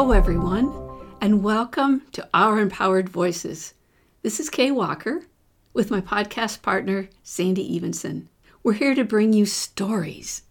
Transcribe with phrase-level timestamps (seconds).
[0.00, 0.72] Hello, everyone,
[1.20, 3.74] and welcome to Our Empowered Voices.
[4.22, 5.26] This is Kay Walker
[5.74, 8.30] with my podcast partner, Sandy Evenson.
[8.62, 10.44] We're here to bring you stories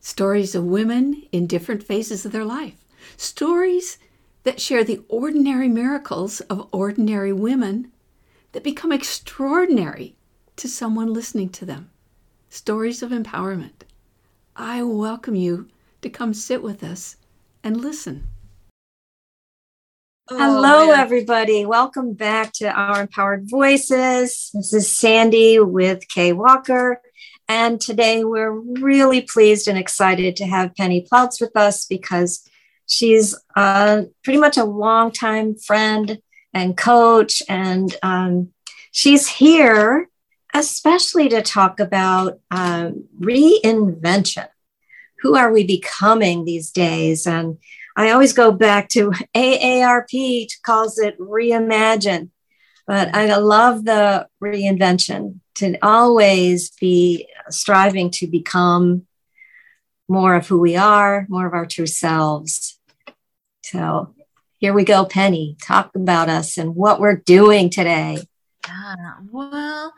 [0.00, 2.84] stories of women in different phases of their life,
[3.16, 3.96] stories
[4.42, 7.92] that share the ordinary miracles of ordinary women
[8.50, 10.16] that become extraordinary
[10.56, 11.90] to someone listening to them.
[12.48, 13.84] Stories of empowerment.
[14.56, 15.68] I welcome you
[16.02, 17.18] to come sit with us
[17.62, 18.26] and listen.
[20.30, 21.00] Oh, Hello, man.
[21.00, 21.66] everybody.
[21.66, 24.50] Welcome back to Our Empowered Voices.
[24.54, 27.02] This is Sandy with Kay Walker.
[27.46, 32.48] And today we're really pleased and excited to have Penny Plautz with us because
[32.86, 36.18] she's uh, pretty much a longtime friend
[36.54, 37.42] and coach.
[37.46, 38.48] And um,
[38.92, 40.08] she's here
[40.54, 44.46] especially to talk about um, reinvention
[45.24, 47.26] who are we becoming these days?
[47.26, 47.56] And
[47.96, 52.30] I always go back to AARP calls it reimagine,
[52.86, 59.06] but I love the reinvention to always be striving to become
[60.08, 62.78] more of who we are, more of our true selves.
[63.62, 64.14] So
[64.58, 65.56] here we go, Penny.
[65.62, 68.18] Talk about us and what we're doing today.
[68.66, 69.94] Yeah, well,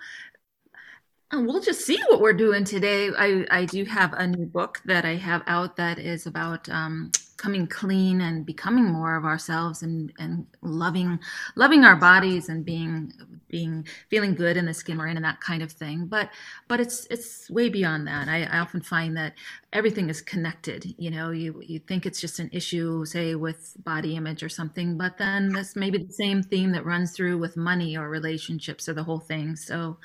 [1.33, 3.11] we'll just see what we're doing today.
[3.17, 7.11] I, I do have a new book that I have out that is about um,
[7.37, 11.19] coming clean and becoming more of ourselves and, and loving
[11.55, 13.13] loving our bodies and being
[13.49, 16.07] being feeling good in the skin we're in and that kind of thing.
[16.07, 16.31] But
[16.69, 18.29] but it's it's way beyond that.
[18.29, 19.35] I, I often find that
[19.73, 24.17] everything is connected you know you you think it's just an issue say with body
[24.17, 27.59] image or something but then this may be the same theme that runs through with
[27.59, 29.55] money or relationships or the whole thing.
[29.57, 29.99] So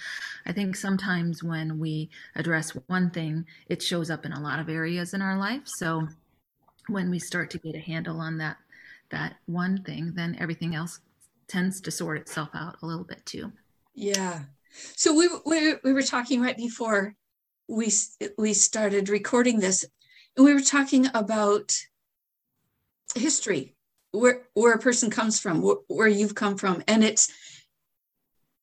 [0.46, 4.70] i think sometimes when we address one thing it shows up in a lot of
[4.70, 5.62] areas in our life.
[5.66, 6.08] So
[6.92, 8.58] when we start to get a handle on that
[9.10, 11.00] that one thing, then everything else
[11.48, 13.52] tends to sort itself out a little bit too.
[13.94, 14.44] Yeah.
[14.96, 17.16] So we we, we were talking right before
[17.68, 17.92] we
[18.38, 19.86] we started recording this,
[20.36, 21.74] and we were talking about
[23.16, 23.76] history,
[24.12, 27.30] where where a person comes from, where, where you've come from, and it's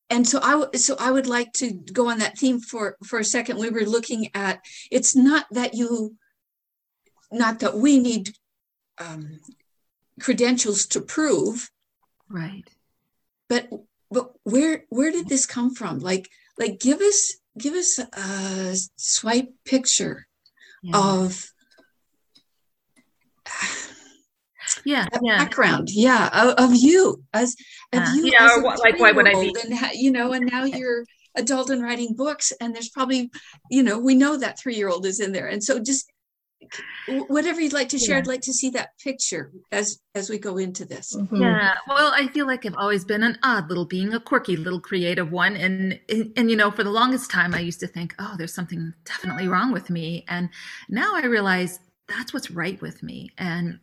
[0.09, 3.23] and so I so I would like to go on that theme for for a
[3.23, 3.59] second.
[3.59, 4.61] We were looking at
[4.91, 6.15] it's not that you
[7.31, 8.31] not that we need
[8.97, 9.39] um,
[10.19, 11.69] credentials to prove.
[12.29, 12.63] Right.
[13.47, 13.69] But
[14.11, 15.99] but where where did this come from?
[15.99, 20.27] Like like give us give us a swipe picture
[20.83, 20.97] yeah.
[20.97, 21.51] of
[24.85, 25.89] yeah, yeah, background.
[25.91, 27.55] Yeah of, of you as
[27.93, 30.45] of uh, you yeah as what, like why would i be and you know and
[30.45, 31.03] now you're
[31.35, 33.31] adult and writing books and there's probably
[33.71, 35.47] you know we know that three year old is in there.
[35.47, 36.11] And so just
[37.27, 38.19] whatever you'd like to share yeah.
[38.19, 41.41] i'd like to see that picture as as we go into this mm-hmm.
[41.41, 44.79] yeah well i feel like i've always been an odd little being a quirky little
[44.79, 48.13] creative one and, and and you know for the longest time i used to think
[48.19, 50.49] oh there's something definitely wrong with me and
[50.89, 53.79] now i realize that's what's right with me and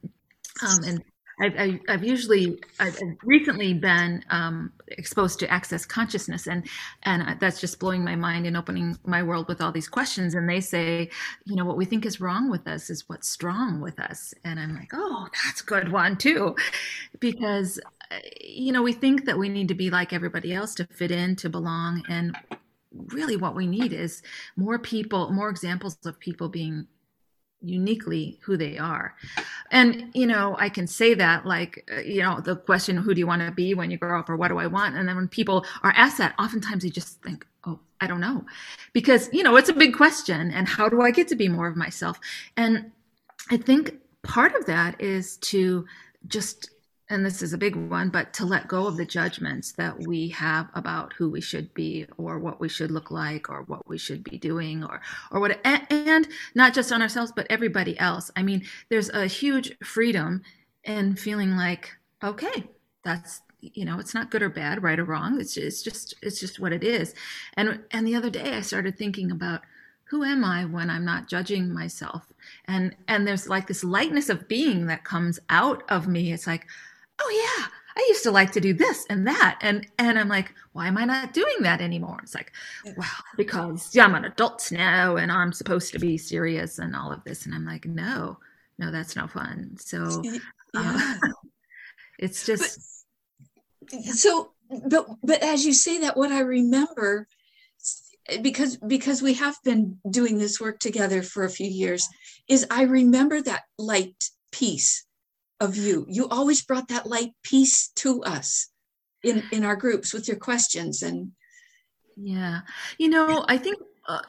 [0.62, 1.04] um, and
[1.38, 6.66] I've, I've, usually I've recently been um, exposed to access consciousness and
[7.02, 10.34] and that's just blowing my mind and opening my world with all these questions.
[10.34, 11.10] And they say
[11.44, 14.32] you know what we think is wrong with us is what's strong with us.
[14.44, 16.56] And i'm like oh that's a good one too.
[17.20, 17.78] Because
[18.10, 21.10] uh, you know we think that we need to be like everybody else to fit
[21.10, 22.02] in to belong.
[22.08, 22.34] And
[23.08, 24.22] really what we need is
[24.56, 26.86] more people more examples of people being
[27.60, 29.14] uniquely who they are.
[29.70, 33.18] And you know i can say that like uh, you know the question who do
[33.18, 34.96] you want to be when you grow up or what do i want?
[34.96, 38.44] And then when people are asked that oftentimes they just think oh i don't know.
[38.92, 41.66] Because you know it's a big question and how do i get to be more
[41.66, 42.20] of myself?
[42.56, 42.92] And
[43.50, 45.86] i think part of that is to
[46.26, 46.70] just
[47.08, 50.28] and this is a big one, but to let go of the judgments that we
[50.30, 53.96] have about who we should be or what we should look like or what we
[53.96, 55.00] should be doing or
[55.30, 56.26] or what and
[56.56, 58.30] not just on ourselves but everybody else.
[58.34, 60.42] I mean, there's a huge freedom
[60.84, 62.64] in feeling like okay,
[63.04, 65.40] that's you know, it's not good or bad, right or wrong.
[65.40, 67.14] It's it's just it's just what it is.
[67.54, 69.62] And and the other day I started thinking about
[70.04, 72.32] who am I when I'm not judging myself?
[72.66, 76.32] And and there's like this lightness of being that comes out of me.
[76.32, 76.66] It's like
[77.20, 77.66] oh yeah
[77.96, 80.98] i used to like to do this and that and and i'm like why am
[80.98, 82.18] i not doing that anymore?
[82.22, 82.52] It's like
[82.96, 87.10] well because yeah i'm an adult now and i'm supposed to be serious and all
[87.12, 88.38] of this and i'm like no
[88.78, 89.76] no that's no fun.
[89.78, 90.22] So
[90.74, 91.14] uh,
[92.18, 93.04] it's just
[93.90, 94.52] but, so
[94.86, 97.26] but but as you say that what i remember
[98.42, 102.06] because because we have been doing this work together for a few years
[102.48, 105.06] is i remember that light piece
[105.60, 106.06] of you.
[106.08, 108.68] You always brought that light piece to us
[109.22, 111.32] in in our groups with your questions and
[112.16, 112.60] yeah.
[112.98, 114.20] You know, I think uh,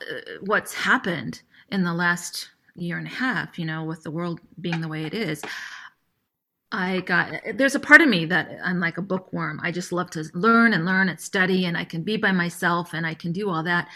[0.41, 1.41] what's happened
[1.71, 5.06] in the last year and a half, you know, with the world being the way
[5.06, 5.41] it is,
[6.71, 9.59] I got there's a part of me that I'm like a bookworm.
[9.63, 12.94] I just love to learn and learn and study and I can be by myself
[12.94, 13.88] and I can do all that.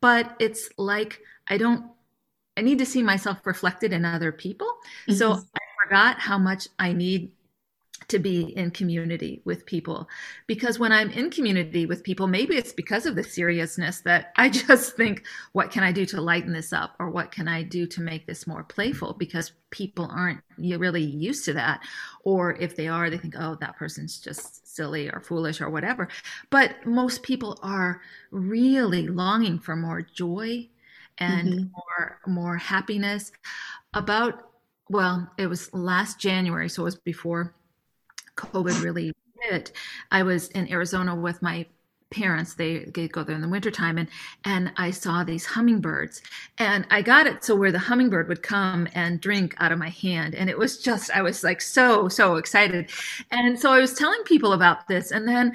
[0.00, 1.90] But it's like I don't
[2.56, 4.66] I need to see myself reflected in other people.
[5.08, 5.14] Mm-hmm.
[5.14, 5.60] So I
[5.92, 7.32] forgot how much I need
[8.08, 10.08] to be in community with people.
[10.46, 14.48] Because when i'm in community with people maybe it's because of the seriousness that i
[14.64, 15.22] just think
[15.52, 16.96] what can i do to lighten this up?
[16.98, 19.12] Or what can i do to make this more playful?
[19.12, 21.80] Because people aren't really used to that.
[22.24, 26.08] Or if they are they think oh that person's just silly or foolish or whatever.
[26.48, 28.00] But most people are
[28.30, 30.68] really longing for more joy
[31.18, 31.70] and mm-hmm.
[31.76, 33.30] more more happiness
[33.94, 34.51] about
[34.88, 37.54] well it was last january so it was before
[38.36, 39.12] COVID really
[39.42, 39.72] hit,
[40.10, 41.66] I was in Arizona with my
[42.10, 44.06] parents they, they go there in the wintertime and
[44.44, 46.20] and i saw these hummingbirds
[46.58, 49.88] and i got it so where the hummingbird would come and drink out of my
[49.88, 52.90] hand and it was just i was like so so excited
[53.30, 55.54] and so i was telling people about this and then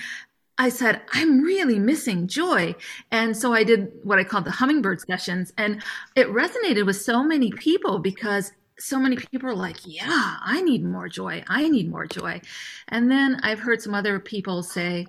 [0.57, 2.73] I said, I'm really missing joy.
[3.11, 5.53] And so I did what I called the hummingbird sessions.
[5.55, 5.83] And
[6.15, 10.83] it resonated with so many people because so many people are like, yeah, I need
[10.83, 11.43] more joy.
[11.47, 12.41] I need more joy.
[12.87, 15.07] And then I've heard some other people say,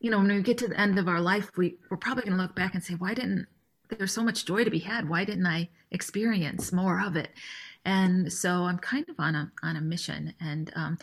[0.00, 2.36] you know, when we get to the end of our life, we, we're probably going
[2.36, 3.46] to look back and say, why didn't
[3.88, 5.08] there's so much joy to be had?
[5.08, 7.30] Why didn't I experience more of it?
[7.84, 10.98] And so I'm kind of on a on a mission, and um,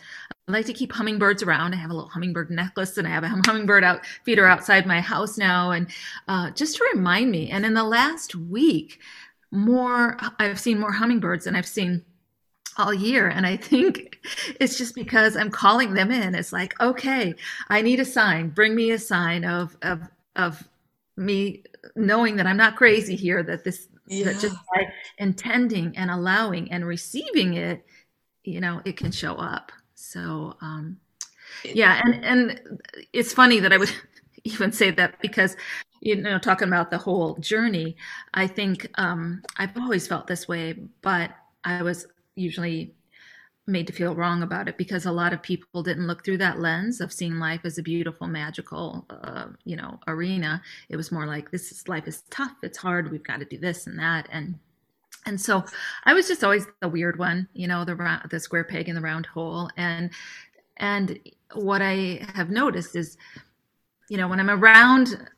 [0.48, 1.74] I like to keep hummingbirds around.
[1.74, 5.02] I have a little hummingbird necklace, and I have a hummingbird out feeder outside my
[5.02, 5.88] house now, and
[6.26, 7.50] uh, just to remind me.
[7.50, 8.98] And in the last week,
[9.50, 12.04] more I've seen more hummingbirds than I've seen
[12.76, 13.28] all year.
[13.28, 14.18] And i think
[14.60, 16.34] it's just because i'm calling them in.
[16.34, 17.34] It's like okay
[17.68, 18.50] i need a sign.
[18.50, 20.02] Bring me a sign of of
[20.36, 20.68] of
[21.16, 21.64] me
[21.96, 24.24] knowing that i'm not crazy here that this yeah.
[24.26, 24.86] that just by
[25.18, 27.84] intending and allowing and receiving it
[28.44, 29.72] you know it can show up.
[29.94, 30.98] So um
[31.64, 32.00] yeah.
[32.04, 32.80] And and
[33.12, 33.92] it's funny that i would
[34.44, 35.56] even say that because
[36.00, 37.96] you know talking about the whole journey
[38.34, 41.30] i think um i've always felt this way but
[41.64, 42.94] i was usually
[43.66, 46.58] made to feel wrong about it because a lot of people didn't look through that
[46.58, 50.60] lens of seeing life as a beautiful magical uh, you know arena.
[50.88, 53.58] It was more like this is life is tough it's hard we've got to do
[53.58, 54.58] this and that and
[55.26, 55.62] and so
[56.04, 59.00] i was just always the weird one you know the the square peg in the
[59.00, 60.10] round hole and
[60.78, 61.18] and
[61.54, 63.18] what i have noticed is
[64.08, 65.28] you know when i'm around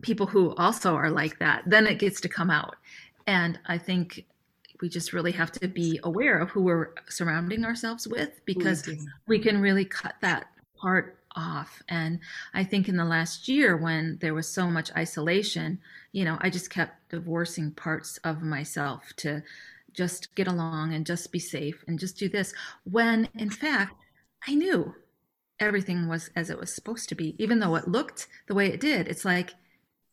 [0.00, 2.76] people who also are like that, then it gets to come out.
[3.26, 4.24] And I think
[4.80, 8.88] we just really have to be aware of who we're surrounding ourselves with because
[9.26, 10.46] we can really cut that
[10.76, 11.82] part off.
[11.88, 12.18] And
[12.52, 15.78] I think in the last year, when there was so much isolation,
[16.10, 19.42] you know, I just kept divorcing parts of myself to
[19.92, 22.52] just get along and just be safe and just do this.
[22.84, 23.94] When in fact,
[24.46, 24.94] I knew
[25.62, 28.80] everything was as it was supposed to be, even though it looked the way it
[28.80, 29.08] did.
[29.08, 29.54] It's like,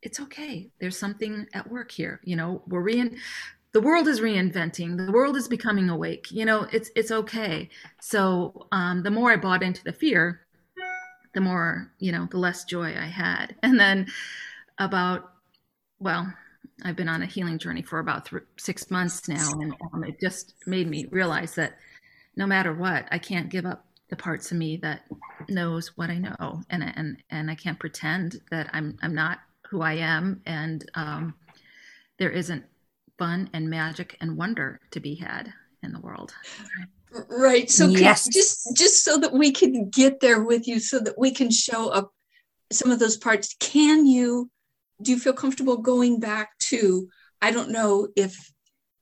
[0.02, 0.70] it's okay.
[0.80, 2.22] There's something at work here.
[2.24, 3.18] You know, we're rein
[3.72, 5.06] the world is reinventing.
[5.06, 6.32] The world is becoming awake.
[6.32, 7.70] You know, it's it's okay.
[8.02, 10.42] So um, the more I bought into the fear,
[11.34, 13.56] the more you know, the less joy I had.
[13.64, 14.08] And then
[14.80, 15.32] about
[16.00, 16.34] well,
[16.84, 20.20] I've been on a healing journey for about th- six months now, and um, it
[20.20, 21.78] just made me realize that
[22.36, 25.04] no matter what, I can't give up the parts of me that
[25.52, 29.40] knows what I know, and and and I can't pretend that I'm I'm not
[29.70, 31.34] who I am, and um,
[32.18, 32.64] there isn't
[33.18, 35.54] fun and magic and wonder to be had
[35.84, 36.34] in the world.
[37.30, 37.70] Right.
[37.70, 38.28] So yes.
[38.28, 41.90] just just so that we can get there with you, so that we can show
[41.90, 42.12] up
[42.72, 43.56] some of those parts.
[43.60, 44.50] Can you?
[45.02, 47.10] Do you feel comfortable going back to?
[47.42, 48.52] I don't know if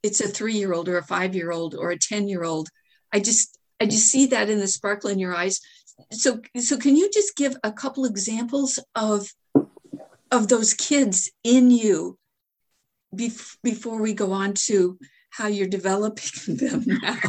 [0.03, 2.69] it's a three-year-old or a five-year-old or a ten-year-old.
[3.11, 5.59] I just I just see that in the sparkle in your eyes.
[6.11, 9.29] So so can you just give a couple examples of
[10.31, 12.17] of those kids in you
[13.15, 14.97] bef- before we go on to
[15.29, 17.19] how you're developing them now?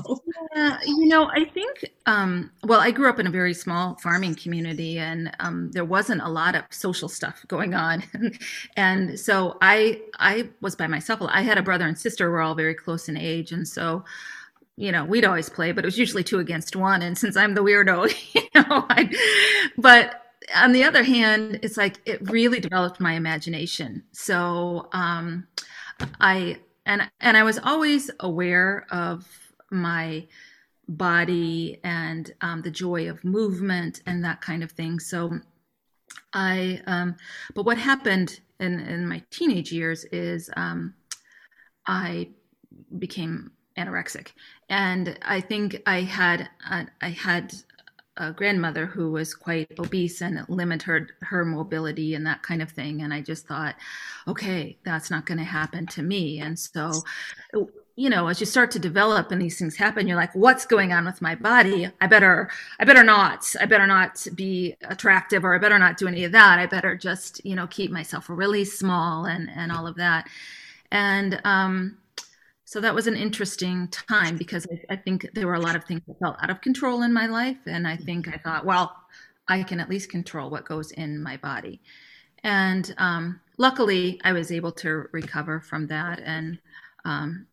[0.84, 4.98] You know, I think, um, well, I grew up in a very small farming community
[4.98, 8.02] and um, there wasn't a lot of social stuff going on.
[8.76, 11.20] and so I, I was by myself.
[11.22, 13.52] I had a brother and sister, we're all very close in age.
[13.52, 14.04] And so,
[14.78, 17.02] you know, we'd always play, but it was usually two against one.
[17.02, 19.10] And since I'm the weirdo, you know, I,
[19.76, 20.22] but
[20.54, 24.04] on the other hand, it's like it really developed my imagination.
[24.12, 25.48] So um,
[26.20, 29.26] I and and I was always aware of
[29.72, 30.28] my
[30.88, 35.00] body and um, the joy of movement and that kind of thing.
[35.00, 35.40] So
[36.32, 37.16] I, um,
[37.54, 40.94] but what happened in, in my teenage years is um,
[41.86, 42.30] I
[42.98, 44.28] became anorexic,
[44.68, 47.54] and I think I had uh, I had
[48.18, 52.60] a grandmother who was quite obese and it limited her, her mobility and that kind
[52.60, 53.00] of thing.
[53.00, 53.76] And I just thought,
[54.26, 56.40] okay, that's not going to happen to me.
[56.40, 56.90] And so,
[57.94, 60.92] you know, as you start to develop and these things happen, you're like, what's going
[60.92, 61.90] on with my body?
[62.00, 66.08] I better, I better not, I better not be attractive or I better not do
[66.08, 66.58] any of that.
[66.58, 70.28] I better just, you know, keep myself really small and, and all of that.
[70.90, 71.98] And, um,
[72.68, 75.84] so that was an interesting time because I, I, think there were a lot of
[75.84, 78.94] things that felt out of control in my life and i think i thought well
[79.48, 81.80] i can at least control what goes in my body.
[82.44, 86.20] And um, luckily i was able to recover from that.
[86.22, 86.58] And
[87.06, 87.46] um,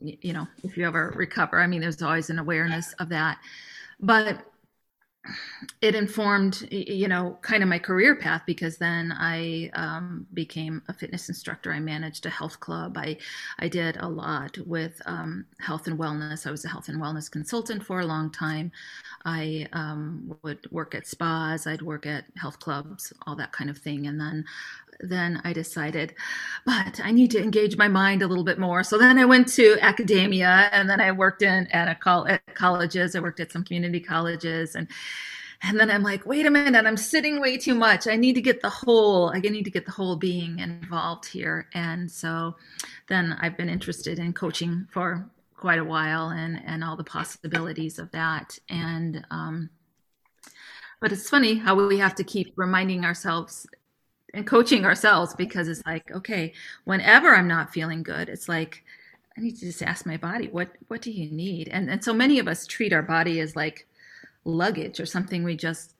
[0.00, 3.38] you know if you ever recover i mean there's always an awareness of that.
[4.00, 4.44] But
[5.82, 10.92] it informed you know kind of my career path because then i um, became a
[10.92, 11.72] fitness instructor.
[11.72, 12.96] I managed a health club.
[12.96, 13.18] I
[13.58, 16.46] i did a lot with um, health and wellness.
[16.46, 18.72] I was a health and wellness consultant for a long time.
[19.24, 21.66] I um, would work at spas.
[21.66, 24.06] I'd work at health clubs all that kind of thing.
[24.06, 24.44] And then
[25.00, 26.14] then I decided,
[26.66, 28.82] but I need to engage my mind a little bit more.
[28.82, 32.42] So then I went to academia and then I worked in at a col- at
[32.54, 33.14] colleges.
[33.14, 34.88] I worked at some community colleges and
[35.62, 38.06] and then I'm like, wait a minute, I'm sitting way too much.
[38.06, 41.68] I need to get the whole, I need to get the whole being involved here.
[41.74, 42.56] And so
[43.08, 47.98] then I've been interested in coaching for quite a while and and all the possibilities
[47.98, 48.58] of that.
[48.68, 49.70] And um,
[51.00, 53.66] but it's funny how we have to keep reminding ourselves
[54.34, 56.52] and coaching ourselves because it's like okay
[56.84, 58.84] whenever i'm not feeling good it's like
[59.36, 62.12] i need to just ask my body what what do you need and and so
[62.12, 63.87] many of us treat our body as like
[64.44, 65.94] luggage or something we just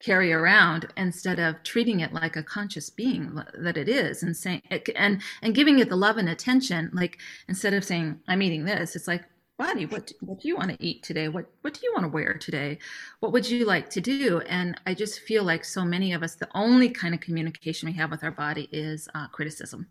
[0.00, 4.60] carry around instead of treating it like a conscious being that it is and saying
[4.96, 7.18] and and giving it the love and attention like
[7.48, 9.24] instead of saying i'm eating this it's like
[9.56, 11.28] body what what do you want to eat today?
[11.28, 12.78] What what do you want to wear today?
[13.20, 14.40] What would you like to do?
[14.48, 17.92] And i just feel like so many of us the only kind of communication we
[17.94, 19.86] have with our body is uh, criticism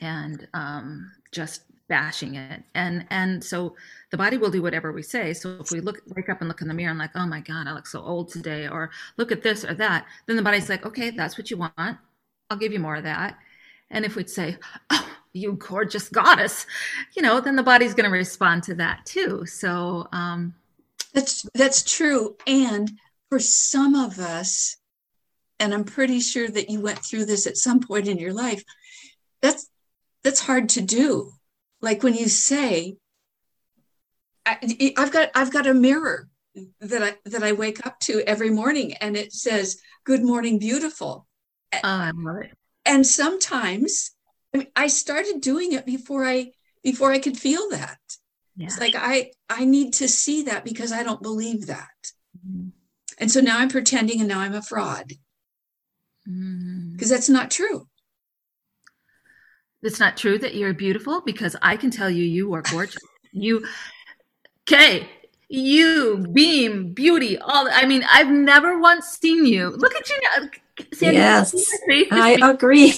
[0.00, 2.62] and um, just bashing it.
[2.74, 3.74] And and so
[4.10, 5.32] the body will do whatever we say.
[5.32, 7.40] So if we look wake up and look in the mirror and like oh my
[7.40, 10.68] god i look so old today or look at this or that then the body's
[10.68, 11.98] like okay that's what you want.
[12.50, 13.38] I'll give you more of that.
[13.90, 14.58] And if we'd say
[14.90, 16.66] oh you gorgeous goddess
[17.14, 19.46] you know then the body's going to respond to that too.
[19.46, 20.54] So um
[21.12, 22.36] that's that's true.
[22.46, 22.90] And
[23.28, 24.76] for some of us
[25.58, 28.62] and i'm pretty sure that you went through this at some point in your life
[29.40, 29.68] that's
[30.22, 31.32] that's hard to do
[31.86, 32.96] like when you say
[34.44, 36.28] I, have got i've got a mirror
[36.80, 41.26] that i that i wake up to every morning and it says good morning beautiful
[41.72, 42.52] oh, i love it
[42.84, 44.12] and sometimes
[44.54, 46.52] I, mean, I started doing it before I
[46.82, 47.98] before I could feel that.
[48.56, 48.66] Yeah.
[48.66, 52.12] It's like I I need to see that because I don't believe that.
[52.46, 52.68] Mm-hmm.
[53.18, 55.08] And so now I'm pretending and now I'm a fraud.
[56.24, 57.08] Because mm-hmm.
[57.08, 57.88] that's not true.
[59.86, 63.02] It's not true that you're beautiful because I can tell you you are gorgeous.
[63.32, 63.66] you
[64.64, 65.08] okay,
[65.48, 69.70] you beam beauty all I mean, I've never once seen you.
[69.70, 70.48] Look at you now.
[70.92, 71.72] Sandy, yes,
[72.10, 72.94] I agree.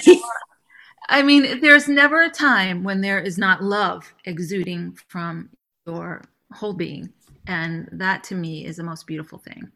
[1.08, 5.48] I mean, there's never a time when there is not love exuding from
[5.86, 7.12] your whole being.
[7.46, 9.70] And that to me is the most beautiful thing.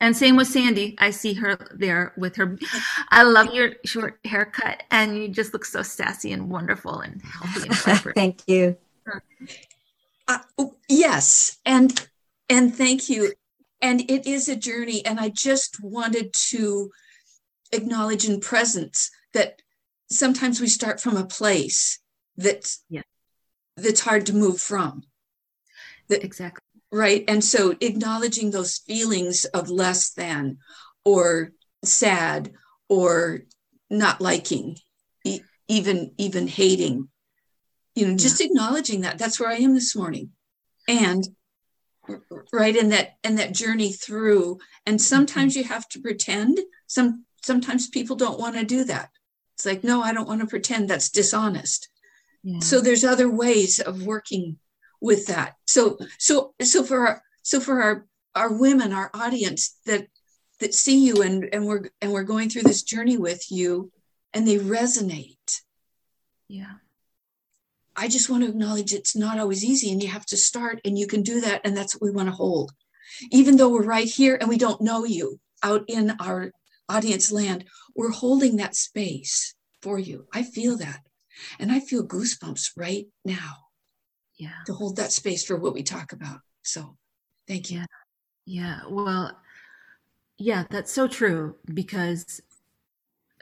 [0.00, 0.96] And same with Sandy.
[0.98, 2.58] I see her there with her.
[3.10, 7.68] I love your short haircut, and you just look so sassy and wonderful and healthy
[7.68, 8.78] and Thank you.
[10.26, 12.08] Uh, oh, yes, and
[12.48, 13.34] and thank you.
[13.82, 16.90] And it is a journey, and I just wanted to
[17.72, 19.60] acknowledge in presence that
[20.10, 21.98] sometimes we start from a place
[22.36, 23.02] that's yeah.
[23.76, 25.02] that's hard to move from.
[26.08, 26.62] That, exactly.
[26.92, 27.24] Right.
[27.28, 30.58] And so acknowledging those feelings of less than
[31.04, 31.52] or
[31.84, 32.52] sad
[32.88, 33.42] or
[33.88, 34.76] not liking,
[35.24, 37.08] e- even even hating.
[37.94, 39.18] You know, just acknowledging that.
[39.18, 40.30] That's where I am this morning.
[40.88, 41.24] And
[42.52, 45.60] right in that and that journey through and sometimes mm-hmm.
[45.60, 49.10] you have to pretend some sometimes people don't want to do that
[49.60, 51.90] it's like, no, I don't want to pretend that's dishonest.
[52.42, 52.60] Yeah.
[52.60, 54.56] So there's other ways of working
[55.00, 55.56] with that.
[55.66, 60.06] So so so for our so for our our women, our audience that
[60.60, 63.90] that see you and and we're and we're going through this journey with you
[64.32, 65.60] and they resonate.
[66.48, 66.74] Yeah.
[67.96, 70.98] I just want to acknowledge it's not always easy and you have to start and
[70.98, 71.60] you can do that.
[71.64, 72.72] And that's what we want to hold.
[73.30, 76.52] Even though we're right here and we don't know you out in our
[76.88, 77.64] audience land,
[77.94, 80.26] we're holding that space for you.
[80.32, 81.00] I feel that.
[81.58, 83.69] And I feel goosebumps right now.
[84.40, 84.52] Yeah.
[84.66, 86.40] To hold that space for what we talk about.
[86.62, 86.96] So
[87.46, 87.80] thank you.
[87.80, 87.86] Yeah.
[88.46, 88.80] Yeah.
[88.88, 89.38] Well,
[90.38, 92.40] yeah, that's so true because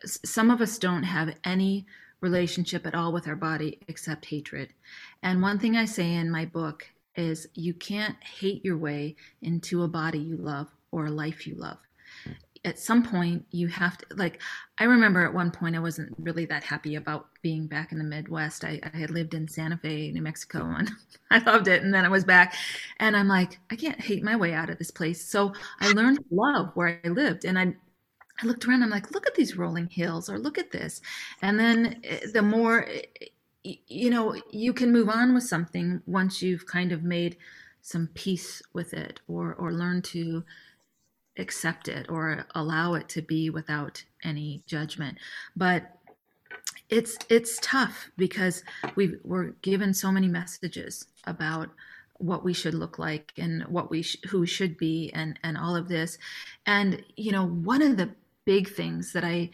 [0.04, 1.86] some of us don't have any
[2.20, 4.70] relationship at all with our body except hatred.
[5.22, 9.84] And one thing I say in my book is you can't hate your way into
[9.84, 11.78] a body you love or a life you love.
[12.64, 14.40] At some point, you have to, like,
[14.78, 18.04] I remember at one point I wasn't really that happy about being back in the
[18.04, 18.64] Midwest.
[18.64, 20.90] I, I had lived in Santa Fe, New Mexico, and
[21.30, 21.82] I loved it.
[21.82, 22.54] And then I was back,
[22.98, 25.24] and I'm like, I can't hate my way out of this place.
[25.24, 27.44] So I learned to love where I lived.
[27.44, 27.74] And I,
[28.42, 31.00] I looked around, I'm like, look at these rolling hills, or look at this.
[31.42, 36.42] And then eh, the more, eh, you know, you can move on with something once
[36.42, 37.36] you've kind of made
[37.82, 40.44] some peace with it or, or learn to
[41.38, 45.18] accept it or allow it to be without any judgment.
[45.56, 45.94] But
[46.88, 48.64] it's it's tough because
[48.94, 51.68] we we're given so many messages about
[52.16, 55.76] what we should look like and what we sh- who should be and and all
[55.76, 56.18] of this
[56.66, 58.10] and you know one of the
[58.48, 59.50] big things that I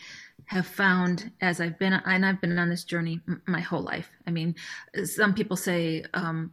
[0.46, 4.08] have found as I've been, and I've been on this journey my whole life.
[4.26, 4.54] I mean,
[5.04, 6.52] some people say, um,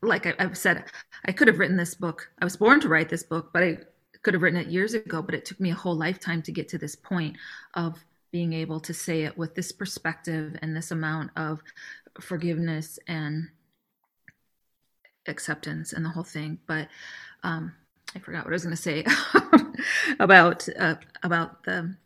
[0.00, 0.84] like I, have said,
[1.26, 2.30] I could have written this book.
[2.40, 3.78] I was born to write this book, but I
[4.22, 5.22] could have written it years ago.
[5.22, 7.36] But it took me a whole lifetime to get to this point
[7.74, 7.98] of
[8.30, 11.60] being able to say it with this perspective and this amount of
[12.20, 13.48] forgiveness and
[15.26, 16.58] acceptance and the whole thing.
[16.66, 16.88] But
[17.42, 17.72] um,
[18.14, 19.04] I forgot what I was going to say
[20.18, 21.96] about uh, about the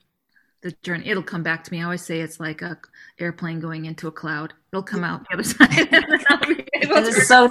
[0.65, 1.09] the journey.
[1.09, 1.81] It'll come back to me.
[1.81, 2.79] I always say it's like a
[3.19, 4.55] airplane going into a cloud.
[4.73, 5.71] It'll come out the other side.
[6.89, 7.49] that is so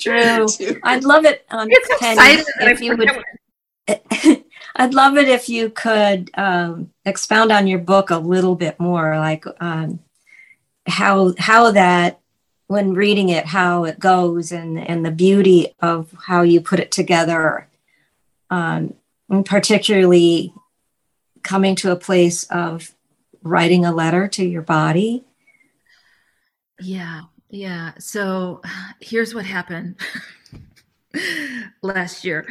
[0.00, 0.46] true.
[0.82, 1.68] I'd love it, um,
[2.00, 3.10] Penny, if you would.
[4.76, 9.16] I'd love it if you could um, expound on your book a little bit more,
[9.18, 10.00] like um,
[10.86, 12.20] how how that
[12.66, 16.90] when reading it, how it goes, and and the beauty of how you put it
[16.90, 17.68] together
[18.50, 18.94] um,
[19.44, 20.52] particularly
[21.42, 22.92] coming to a place of
[23.42, 25.24] writing a letter to your body?
[26.80, 27.92] Yeah, yeah.
[27.98, 28.62] So
[29.00, 29.96] here's what happened
[31.82, 32.46] last year.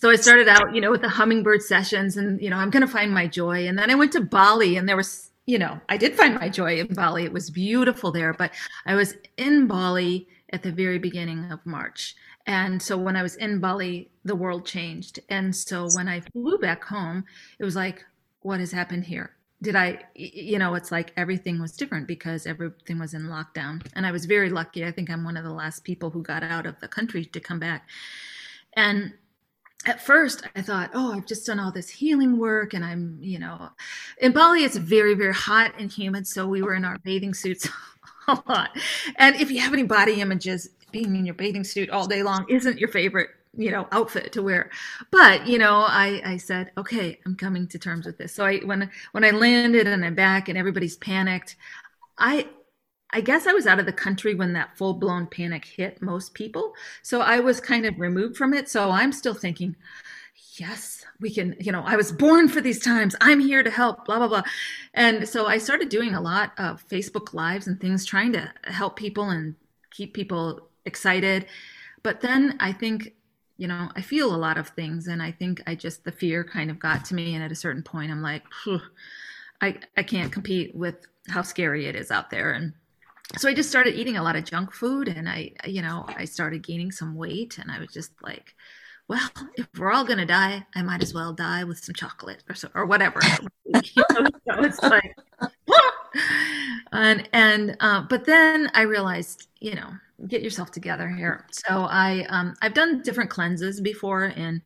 [0.00, 2.84] So I started out, you know, with the hummingbird sessions and, you know, I'm going
[2.84, 3.66] to find my joy.
[3.66, 6.50] And then I went to Bali and there was, you know, I did find my
[6.50, 7.24] joy in Bali.
[7.24, 8.52] It was beautiful there, but
[8.84, 12.14] I was in Bali at the very beginning of March.
[12.46, 15.20] And so when I was in Bali, the world changed.
[15.30, 17.24] And so when I flew back home,
[17.58, 18.04] it was like,
[18.40, 19.30] what has happened here?
[19.62, 23.84] Did I, you know, it's like everything was different because everything was in lockdown.
[23.94, 24.84] And I was very lucky.
[24.84, 27.40] I think I'm one of the last people who got out of the country to
[27.40, 27.88] come back.
[28.74, 29.14] And
[29.86, 33.38] at first I thought, oh, I've just done all this healing work and I'm, you
[33.38, 33.70] know,
[34.18, 36.26] in Bali, it's very, very hot and humid.
[36.26, 37.68] So we were in our bathing suits
[38.28, 38.76] a lot.
[39.16, 42.46] And if you have any body images, being in your bathing suit all day long
[42.48, 44.70] isn't your favorite you know outfit to wear
[45.10, 48.58] but you know i i said okay i'm coming to terms with this so i
[48.58, 51.56] when when i landed and i'm back and everybody's panicked
[52.18, 52.46] i
[53.10, 56.34] i guess i was out of the country when that full blown panic hit most
[56.34, 59.76] people so i was kind of removed from it so i'm still thinking
[60.58, 64.04] yes we can you know i was born for these times i'm here to help
[64.06, 64.42] blah blah blah
[64.94, 68.96] and so i started doing a lot of facebook lives and things trying to help
[68.96, 69.54] people and
[69.96, 71.46] keep people excited.
[72.02, 73.12] But then I think,
[73.56, 75.08] you know, I feel a lot of things.
[75.08, 77.34] And I think I just, the fear kind of got to me.
[77.34, 78.44] And at a certain point, I'm like,
[79.60, 82.52] I, I can't compete with how scary it is out there.
[82.52, 82.74] And
[83.36, 86.24] so I just started eating a lot of junk food and I, you know, I
[86.24, 88.54] started gaining some weight and I was just like,
[89.08, 92.42] well, if we're all going to die, I might as well die with some chocolate
[92.48, 93.20] or so, or whatever.
[93.74, 93.82] so
[94.48, 95.16] it's like,
[96.92, 99.90] and, and, uh, but then I realized, you know,
[100.28, 101.46] get yourself together here.
[101.52, 104.62] So I um, I've done different cleanses before, and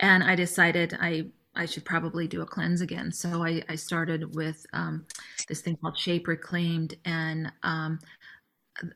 [0.00, 3.12] and I decided I I should probably do a cleanse again.
[3.12, 5.06] So I, I started with um,
[5.48, 7.98] this thing called Shape Reclaimed, and um,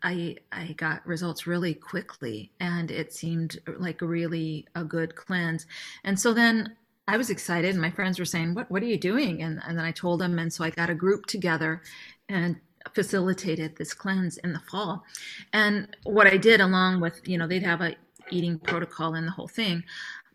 [0.03, 5.67] I I got results really quickly, and it seemed like really a good cleanse.
[6.05, 8.99] And so then I was excited, and my friends were saying, "What what are you
[8.99, 11.83] doing?" And and then I told them, and so I got a group together,
[12.29, 12.57] and
[12.95, 15.05] facilitated this cleanse in the fall.
[15.53, 17.97] And what I did along with, you know, they'd have a
[18.31, 19.85] eating protocol and the whole thing,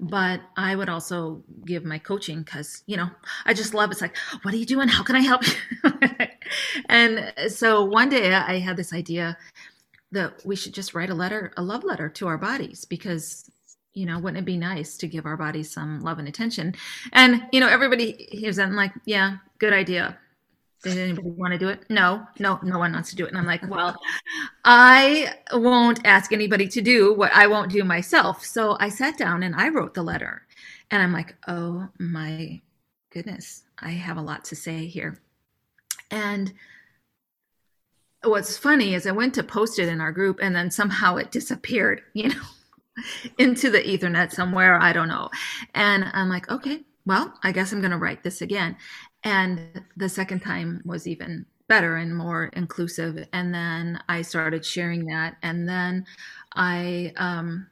[0.01, 3.09] but I would also give my coaching because, you know,
[3.45, 4.87] I just love it's like, what are you doing?
[4.87, 5.53] How can I help you?
[6.89, 9.37] and so one day I had this idea
[10.11, 13.49] that we should just write a letter, a love letter to our bodies because
[13.93, 16.73] you know, wouldn't it be nice to give our bodies some love and attention?
[17.11, 20.17] And, you know, everybody hears that and like, yeah, good idea.
[20.83, 21.85] Did anybody want to do it?
[21.89, 23.29] No, no, no one wants to do it.
[23.29, 23.95] And I'm like, well,
[24.65, 28.43] I won't ask anybody to do what I won't do myself.
[28.43, 30.41] So I sat down and I wrote the letter.
[30.89, 32.61] And I'm like, oh my
[33.11, 35.21] goodness, I have a lot to say here.
[36.09, 36.51] And
[38.23, 41.31] what's funny is I went to post it in our group and then somehow it
[41.31, 42.41] disappeared, you know,
[43.37, 44.81] into the ethernet somewhere.
[44.81, 45.29] I don't know.
[45.75, 48.75] And I'm like, okay, well, I guess I'm going to write this again.
[49.23, 53.27] And the second time was even better and more inclusive.
[53.33, 55.37] And then I started sharing that.
[55.41, 56.05] And then
[56.53, 57.67] I, um,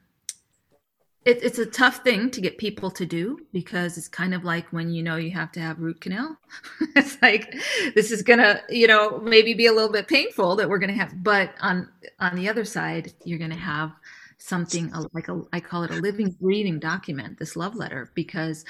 [1.24, 4.72] it, it's a tough thing to get people to do because it's kind of like
[4.72, 6.38] when you know you have to have root canal.
[6.96, 7.54] it's like
[7.94, 11.22] this is gonna, you know, maybe be a little bit painful that we're gonna have,
[11.22, 11.88] but on
[12.20, 13.92] on the other side, you're gonna have
[14.38, 17.38] something like a I call it a living, breathing document.
[17.38, 18.64] This love letter because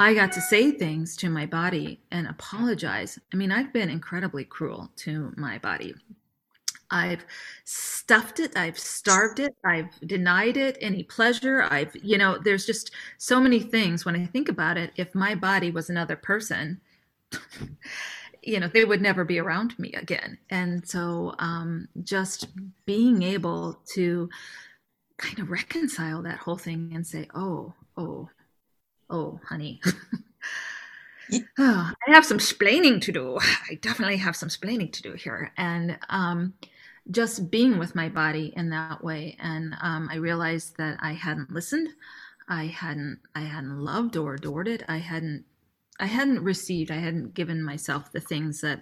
[0.00, 3.18] I got to say things to my body and apologize.
[3.34, 5.94] I mean, I've been incredibly cruel to my body.
[6.90, 7.22] I've
[7.64, 11.68] stuffed it, I've starved it, I've denied it any pleasure.
[11.70, 14.90] I've, you know, there's just so many things when I think about it.
[14.96, 16.80] If my body was another person,
[18.42, 20.38] you know, they would never be around me again.
[20.48, 22.48] And so um, just
[22.86, 24.30] being able to
[25.18, 28.30] kind of reconcile that whole thing and say, oh, oh,
[29.10, 29.80] oh, honey.
[31.58, 33.38] oh, I have some splaining to do.
[33.70, 35.52] I definitely have some splaining to do here.
[35.56, 36.54] And um,
[37.10, 39.36] just being with my body in that way.
[39.40, 41.88] And um, I realized that I hadn't listened.
[42.48, 44.82] I hadn't I hadn't loved or adored it.
[44.88, 45.44] I hadn't
[46.00, 48.80] I hadn't received, I hadn't given myself the things that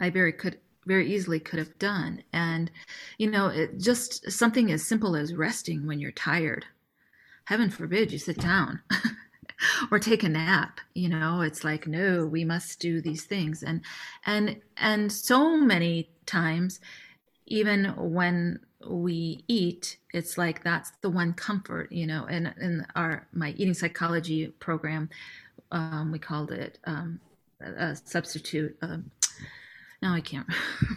[0.00, 2.22] I very could very easily could have done.
[2.32, 2.70] And,
[3.18, 6.66] you know, it just something as simple as resting when you're tired
[7.44, 8.80] heaven forbid you sit down
[9.90, 11.40] or take a nap you know?
[11.40, 13.62] It's like no we must do these things.
[13.62, 13.82] And
[14.26, 16.80] and and so many times
[17.46, 22.26] even when we eat it's like that's the one comfort you know?
[22.28, 25.10] And in our my eating psychology program
[25.70, 27.20] um, we called it um,
[27.60, 29.10] a substitute um,
[30.04, 30.46] now I can't.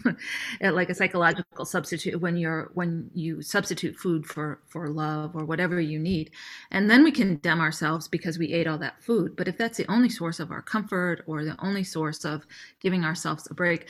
[0.62, 5.80] Like a psychological substitute when you're when you substitute food for for love or whatever
[5.80, 6.32] you need
[6.72, 9.36] and then we condemn ourselves because we ate all that food.
[9.36, 12.46] But if that's the only source of our comfort or the only source of
[12.80, 13.88] giving ourselves a break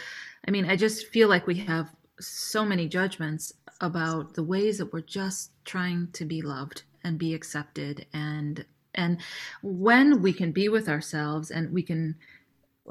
[0.48, 4.94] I mean I just feel like we have so many judgments about the ways that
[4.94, 9.20] we're just trying to be loved and be accepted and and
[9.62, 12.16] when we can be with ourselves and we can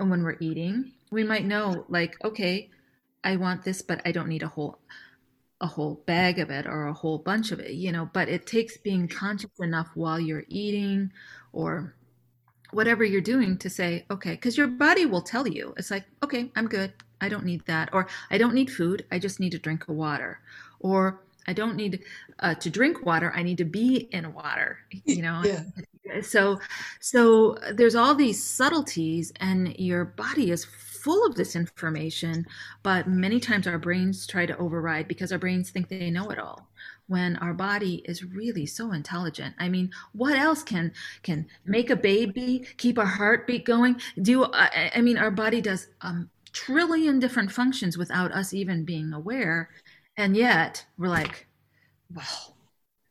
[0.04, 2.68] when we're eating we might know like okay
[3.24, 4.78] i want this but i don't need a whole
[5.60, 8.08] a whole bag of it or a whole bunch of it you know?
[8.12, 11.12] But it takes being conscious enough while you're eating
[11.52, 11.94] or
[12.72, 15.74] whatever you're doing to say okay because your body will tell you.
[15.76, 16.92] It's like okay i'm good.
[17.20, 17.90] I don't need that.
[17.92, 19.06] Or i don't need food.
[19.10, 20.40] I just need a drink of water.
[20.80, 22.02] Or i don't need
[22.40, 23.32] uh, to drink water.
[23.34, 25.42] I need to be in water you know?
[25.44, 25.62] Yeah
[26.22, 26.58] so
[27.00, 32.46] so there's all these subtleties and your body is full of this information
[32.82, 36.38] but many times our brains try to override because our brains think they know it
[36.38, 36.68] all
[37.08, 39.54] when our body is really so intelligent.
[39.58, 40.92] I mean what else can
[41.22, 45.60] can make a baby keep our heartbeat going do uh, i, I mean our body
[45.60, 46.14] does a
[46.52, 49.70] trillion different functions without us even being aware
[50.16, 51.46] and yet we're like
[52.12, 52.55] well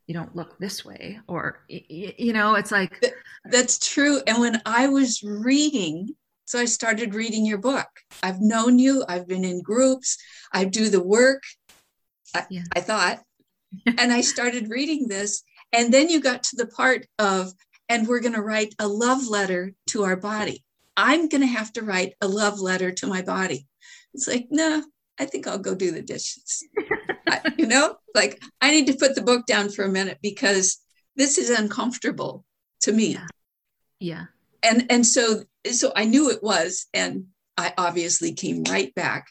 [0.07, 3.03] you don't look this way or you know it's like
[3.45, 6.09] that's true and when i was reading
[6.45, 7.87] so i started reading your book.
[8.21, 10.17] I've known you i've been in groups
[10.53, 11.41] i do the work
[12.35, 12.63] i, yeah.
[12.75, 13.21] I thought
[13.85, 17.51] and i started reading this and then you got to the part of
[17.89, 20.63] and we're going to write a love letter to our body.
[20.97, 23.67] I'm going to have to write a love letter to my body.
[24.13, 24.83] It's like no
[25.19, 26.63] i think i'll go do the dishes
[27.57, 30.77] you know, like I need to put the book down for a minute because
[31.15, 32.45] this is uncomfortable
[32.81, 33.13] to me.
[33.13, 33.27] Yeah.
[33.99, 34.25] yeah.
[34.63, 37.25] And and so so I knew it was, and
[37.57, 39.27] I obviously came right back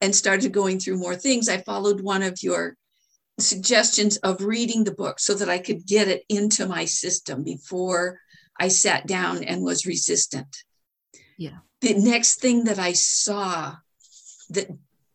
[0.00, 1.48] and started going through more things.
[1.48, 2.76] I followed one of your
[3.38, 8.20] suggestions of reading the book so that I could get it into my system before
[8.58, 10.64] I sat down and was resistant.
[11.38, 11.58] Yeah.
[11.80, 13.76] The next thing that I saw
[14.50, 14.68] that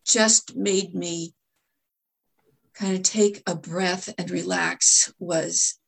[0.06, 1.34] just made me
[2.74, 5.78] kind of take a breath and relax was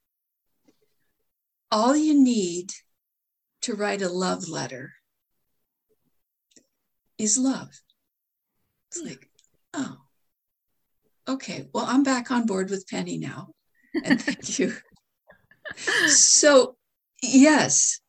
[1.71, 2.73] all you need
[3.63, 4.95] to write a love letter
[7.19, 7.69] is love.
[8.89, 9.29] It's like,
[9.75, 9.99] oh,
[11.29, 13.49] okay, well, I'm back on board with Penny now.
[14.05, 14.75] And thank you.
[16.07, 16.77] So,
[17.23, 18.01] yes,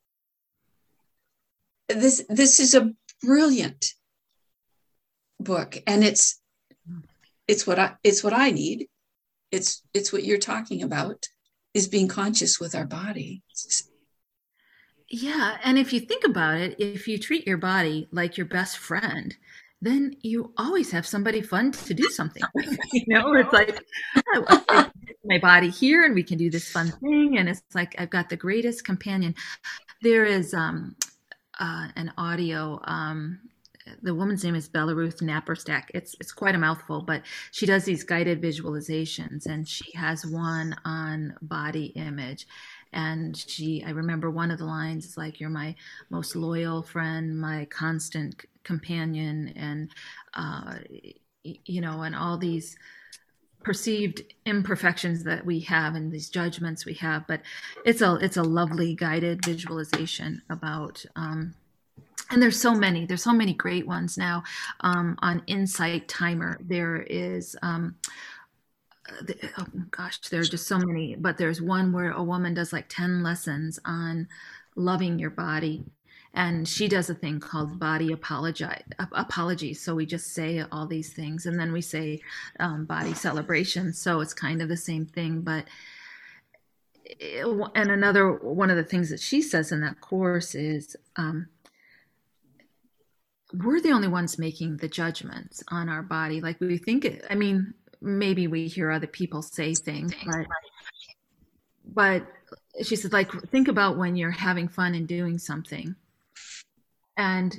[1.89, 2.91] this this is a
[3.21, 3.93] brilliant
[5.39, 6.39] book, and it's
[7.47, 8.87] it's what I it's what I need.
[9.51, 11.27] It's it's what you're talking about
[11.73, 13.43] is being conscious with our body.
[15.09, 18.77] Yeah, and if you think about it, if you treat your body like your best
[18.77, 19.35] friend,
[19.81, 22.43] then you always have somebody fun to do something.
[22.93, 23.83] you know, it's like
[24.35, 24.91] oh,
[25.25, 28.29] my body here, and we can do this fun thing, and it's like I've got
[28.29, 29.33] the greatest companion.
[30.01, 30.95] There is um,
[31.59, 32.79] uh, an audio.
[32.83, 33.39] Um,
[34.01, 35.85] the woman's name is Belleruth Naparstek.
[35.93, 40.75] It's it's quite a mouthful, but she does these guided visualizations, and she has one
[40.85, 42.47] on body image.
[42.91, 45.75] And she, I remember one of the lines is like, "You're my
[46.09, 49.89] most loyal friend, my constant companion and
[50.35, 50.75] uh,
[51.43, 52.77] you know and all these
[53.63, 57.41] perceived imperfections that we have and these judgments we have but
[57.83, 61.53] it's a it's a lovely guided visualization about um,
[62.29, 64.43] and there's so many there's so many great ones now.
[64.81, 67.95] Um, on insight timer there is um,
[69.21, 72.71] the, oh gosh there are just so many but there's one where a woman does
[72.71, 74.27] like 10 lessons on
[74.75, 75.83] loving your body.
[76.31, 78.65] And she does a thing called body apology
[78.99, 79.73] apology.
[79.73, 82.21] So we just say all these things and then we say
[82.59, 83.93] um, body celebration.
[83.93, 85.65] So it's kind of the same thing but
[87.03, 91.47] it, and another one of the things that she says in that course is um,
[93.53, 96.41] we're the only ones making the judgments on our body.
[96.41, 100.47] Like we think it, i mean maybe we hear other people say things but
[101.85, 102.27] but
[102.83, 105.95] she said like think about when you're having fun and doing something.
[107.17, 107.57] And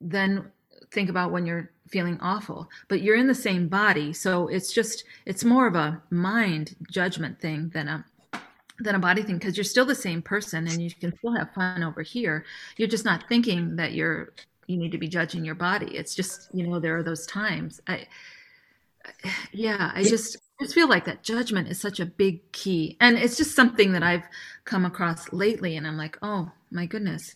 [0.00, 0.50] then
[0.90, 2.68] think about when you're feeling awful.
[2.88, 7.40] But you're in the same body so it's just it's more of a mind judgment
[7.40, 8.04] thing than a
[8.78, 11.52] than a body thing because you're still the same person and you can still have
[11.54, 12.44] fun over here.
[12.76, 14.32] You're just not thinking that you're
[14.66, 17.80] you need to be judging your body it's just you know there are those times
[17.86, 18.06] i
[19.52, 23.18] yeah i just I just feel like that judgment is such a big key and
[23.18, 24.24] it's just something that i've
[24.64, 27.34] come across lately and i'm like oh my goodness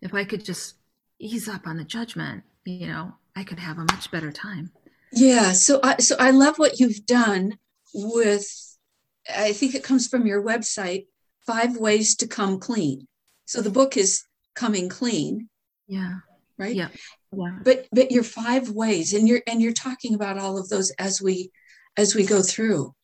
[0.00, 0.76] if i could just
[1.20, 4.72] ease up on the judgment, you know, I could have a much better time.
[5.12, 5.52] Yeah.
[5.52, 7.58] So I, so I love what you've done
[7.94, 8.76] with,
[9.28, 11.06] I think it comes from your website,
[11.46, 13.06] Five Ways to Come Clean.
[13.44, 15.48] So the book is Coming Clean.
[15.86, 16.18] Yeah.
[16.60, 16.76] Right.
[16.76, 16.88] Yeah.
[17.32, 17.58] Yeah.
[17.64, 21.22] But, but your five ways and you're, and you're talking about all of those as
[21.22, 21.50] we,
[21.96, 22.94] as we go through.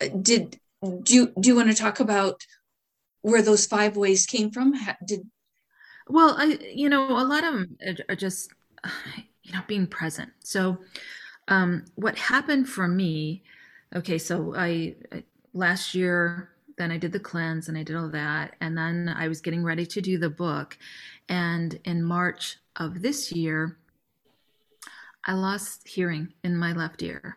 [0.00, 0.58] Uh, did,
[1.02, 2.42] do you, do you want to talk about
[3.22, 4.74] where those five ways came from?
[5.06, 5.28] Did,
[6.08, 7.76] well, I, you know, a lot of them
[8.08, 8.50] are just,
[9.42, 10.30] you know, being present.
[10.42, 10.78] So,
[11.48, 13.42] um, what happened for me,
[13.94, 14.94] okay, so I,
[15.52, 18.56] last year, then I did the cleanse and I did all that.
[18.60, 20.78] And then I was getting ready to do the book.
[21.28, 23.78] And in March of this year,
[25.24, 27.36] I lost hearing in my left ear.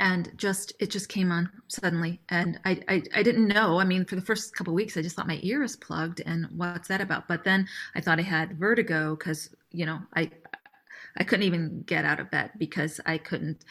[0.00, 2.20] And just it just came on suddenly.
[2.28, 3.78] And I, I, I didn't know.
[3.78, 6.48] I mean for the first couple weeks i just thought my ear is plugged and
[6.56, 7.28] what's that about?
[7.28, 10.28] But then i thought i had vertigo because you know i
[11.16, 13.64] i couldn't even get out of bed because i couldn't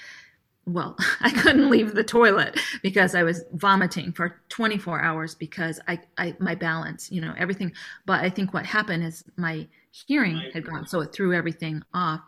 [0.65, 5.99] well i couldn't leave the toilet because i was vomiting for 24 hours because i
[6.17, 7.73] i my balance you know everything.
[8.05, 12.21] But i think what happened is my hearing had gone so it threw everything off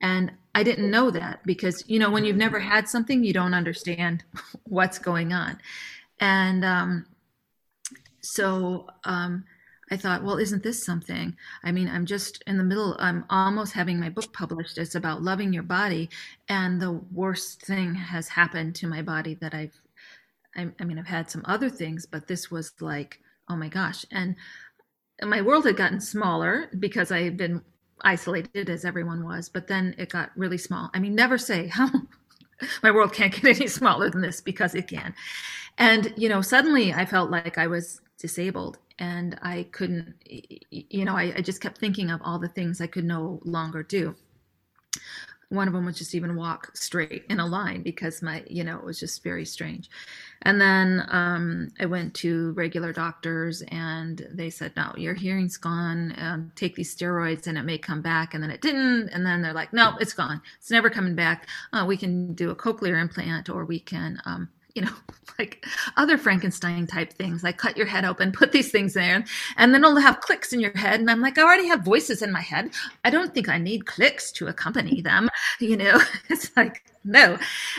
[0.00, 3.54] and I didn't know that because, you know, when you've never had something, you don't
[3.54, 4.24] understand
[4.64, 5.58] what's going on.
[6.20, 7.06] And um,
[8.20, 9.44] so um,
[9.90, 11.36] I thought, well, isn't this something?
[11.64, 14.78] I mean, I'm just in the middle, I'm almost having my book published.
[14.78, 16.10] It's about loving your body.
[16.48, 19.80] And the worst thing has happened to my body that I've,
[20.56, 24.04] I, I mean, I've had some other things, but this was like, oh my gosh.
[24.12, 24.36] And
[25.22, 27.62] my world had gotten smaller because I had been
[28.02, 30.90] isolated as everyone was, but then it got really small.
[30.94, 34.74] I mean, never say how oh, my world can't get any smaller than this because
[34.74, 35.14] it can.
[35.76, 40.14] And, you know, suddenly I felt like I was disabled and I couldn't,
[40.70, 43.82] you know, I, I just kept thinking of all the things I could no longer
[43.82, 44.14] do
[45.50, 48.76] one of them was just even walk straight in a line because my you know
[48.76, 49.88] it was just very strange
[50.42, 56.14] and then um, i went to regular doctors and they said no your hearing's gone.
[56.18, 58.34] Um, take these steroids and it may come back.
[58.34, 59.08] And then it didn't.
[59.10, 60.40] And then they're like no it's gone.
[60.58, 61.48] It's never coming back.
[61.72, 64.92] Uh, we can do a cochlear implant or we can um, you know,
[65.38, 69.24] like other Frankenstein type things, like cut your head open, put these things there,
[69.56, 71.00] and then it'll have clicks in your head.
[71.00, 72.70] And I'm like, I already have voices in my head.
[73.04, 75.28] I don't think I need clicks to accompany them.
[75.60, 77.36] You know, it's like, no.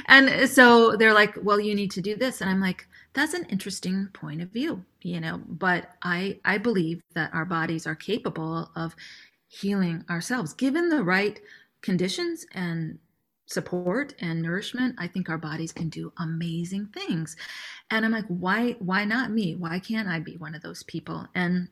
[0.08, 2.42] And so they're like, well, you need to do this.
[2.42, 7.02] And I'm like, that's an interesting point of view, you know, but I, I believe
[7.14, 8.96] that our bodies are capable of
[9.48, 11.40] healing ourselves given the right
[11.82, 13.00] conditions and
[13.50, 17.36] support and nourishment i think our bodies can do amazing things.
[17.92, 19.56] And i'm like why why not me?
[19.56, 21.28] Why can't i be one of those people?
[21.36, 21.68] And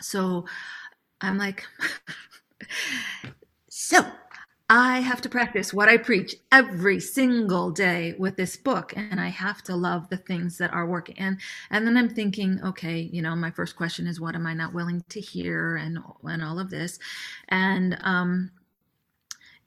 [0.00, 0.46] so
[1.20, 1.64] i'm like
[3.68, 4.04] so
[4.74, 9.28] I have to practice what I preach every single day with this book and I
[9.28, 11.18] have to love the things that are working.
[11.18, 11.38] And
[11.70, 14.72] and then I'm thinking okay you know my first question is what am I not
[14.72, 16.98] willing to hear and and all of this?
[17.48, 18.50] And um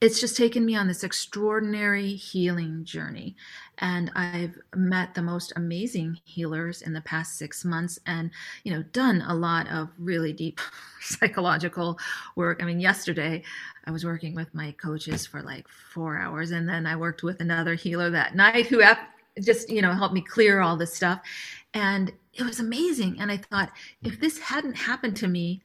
[0.01, 3.36] it's just taken me on this extraordinary healing journey.
[3.77, 8.29] And I've met the most amazing healers in the past six months and,
[8.63, 10.60] you know, done a lot of really deep
[11.01, 11.97] psychological
[12.36, 12.62] work.
[12.62, 13.43] I mean, yesterday
[13.86, 16.51] I was working with my coaches for like four hours.
[16.51, 18.84] And then I worked with another healer that night who
[19.41, 21.21] just, you know, helped me clear all this stuff.
[21.73, 23.19] And it was amazing.
[23.19, 23.71] And I thought,
[24.03, 25.62] if this hadn't happened to me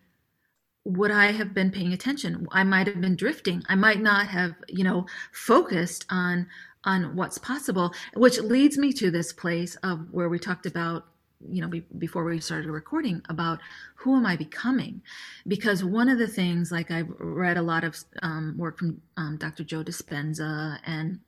[0.85, 2.47] would I have been paying attention?
[2.53, 3.63] I might have been drifting.
[3.69, 6.47] I might not have, you know, focused on
[6.85, 11.05] on what's possible, which leads me to this place of where we talked about,
[11.47, 13.59] you know, be, before we started recording about
[13.97, 15.03] who am I becoming?
[15.47, 19.37] Because one of the things, like I've read a lot of um, work from um,
[19.37, 19.63] Dr.
[19.63, 21.21] Joe Dispenza and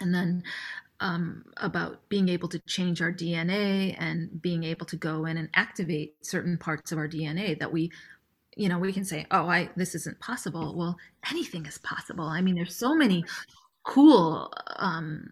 [0.00, 0.44] and then
[1.00, 5.48] um, about being able to change our DNA and being able to go in and
[5.54, 7.90] activate certain parts of our DNA that we
[8.58, 10.96] you know we can say oh i this isn't possible well
[11.30, 13.24] anything is possible i mean there's so many
[13.84, 15.30] cool um,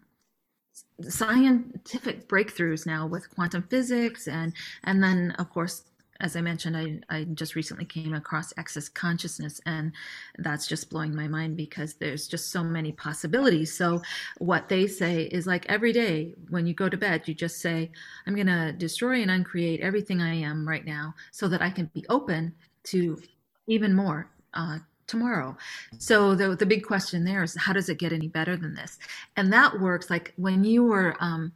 [1.01, 4.53] scientific breakthroughs now with quantum physics and
[4.85, 5.83] and then of course
[6.19, 9.91] as I mentioned, I, I just recently came across access consciousness, and
[10.39, 13.75] that's just blowing my mind because there's just so many possibilities.
[13.75, 14.01] So,
[14.39, 17.91] what they say is like every day when you go to bed, you just say,
[18.25, 21.85] I'm going to destroy and uncreate everything I am right now so that I can
[21.93, 22.53] be open
[22.91, 23.21] to
[23.67, 25.57] even more uh, tomorrow.
[25.97, 28.97] So the the big question there is how does it get any better than this?
[29.35, 31.51] And that works like when you were um,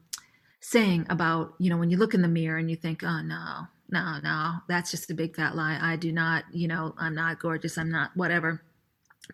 [0.62, 3.68] saying about you know when you look in the mirror and you think oh no
[3.90, 7.40] no no that's just a big fat lie I do not you know I'm not
[7.40, 8.64] gorgeous I'm not whatever.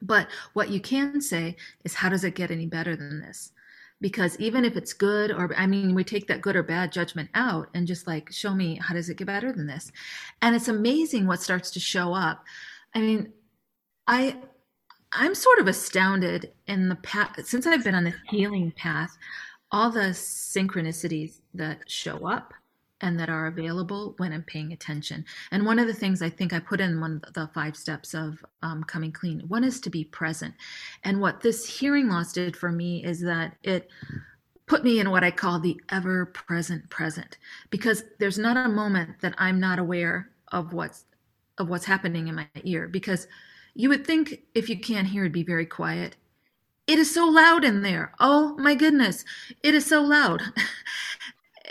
[0.02, 3.52] But what you can say is how does it get any better than this?
[4.00, 7.30] Because even if it's good or i mean we take that good or bad judgment
[7.34, 9.92] out and just like show me how does it get better than this.
[10.42, 12.44] And it's amazing what starts to show up.
[12.94, 13.34] I mean
[14.08, 14.36] i
[15.12, 19.18] i'm sort of astounded in the past since i've been on this healing path
[19.72, 22.54] all the synchronicities that show up
[23.02, 25.26] and that are available when I'm paying attention.
[25.52, 28.14] And one of the things I think I put in one of the five steps
[28.14, 30.54] of um, coming clean, one is to be present.
[31.04, 33.90] And what this hearing loss did for me is that it
[34.66, 37.38] put me in what I call the ever present present,
[37.70, 41.06] because there's not a moment that I'm not aware of what's
[41.58, 42.88] of what's happening in my ear.
[42.88, 43.28] Because
[43.74, 46.16] you would think if you can't hear, it'd be very quiet.
[46.88, 48.14] It is so loud in there.
[48.20, 49.26] Oh my goodness,
[49.62, 50.42] it is so loud.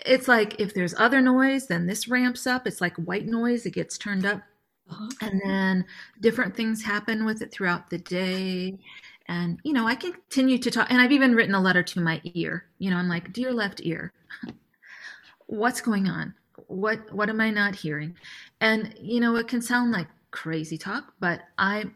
[0.07, 2.67] it's like if there's other noise, then this ramps up.
[2.67, 4.43] It's like white noise, it gets turned up.
[4.91, 5.09] Uh-huh.
[5.21, 5.85] And then
[6.21, 8.79] different things happen with it throughout the day.
[9.27, 10.91] And, you know, I continue to talk.
[10.91, 12.67] And I've even written a letter to my ear.
[12.79, 14.13] You know, I'm like, Dear left ear,
[15.47, 16.35] what's going on?
[16.69, 18.17] What what am I not hearing?
[18.61, 21.87] And, you know, it can sound like crazy talk, but I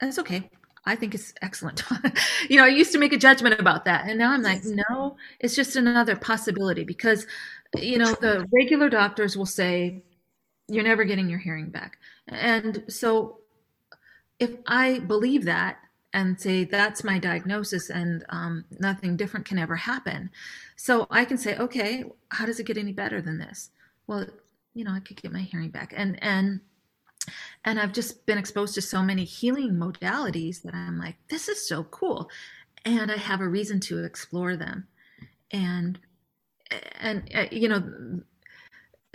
[0.00, 0.50] that's okay.
[0.84, 1.82] I think it's excellent.
[2.48, 4.08] you know, I used to make a judgment about that.
[4.08, 7.26] And now I'm like, no, it's just another possibility because,
[7.76, 10.02] you know, the regular doctors will say,
[10.68, 11.98] you're never getting your hearing back.
[12.28, 13.40] And so
[14.38, 15.78] if I believe that
[16.12, 20.30] and say that's my diagnosis and um, nothing different can ever happen,
[20.76, 23.70] so I can say, okay, how does it get any better than this?
[24.06, 24.26] Well,
[24.74, 25.92] you know, I could get my hearing back.
[25.96, 26.60] And, and,
[27.64, 31.66] and I've just been exposed to so many healing modalities that I'm like, this is
[31.68, 32.30] so cool.
[32.84, 34.86] And I have a reason to explore them.
[35.50, 35.98] And,
[37.00, 38.22] and, uh, you know,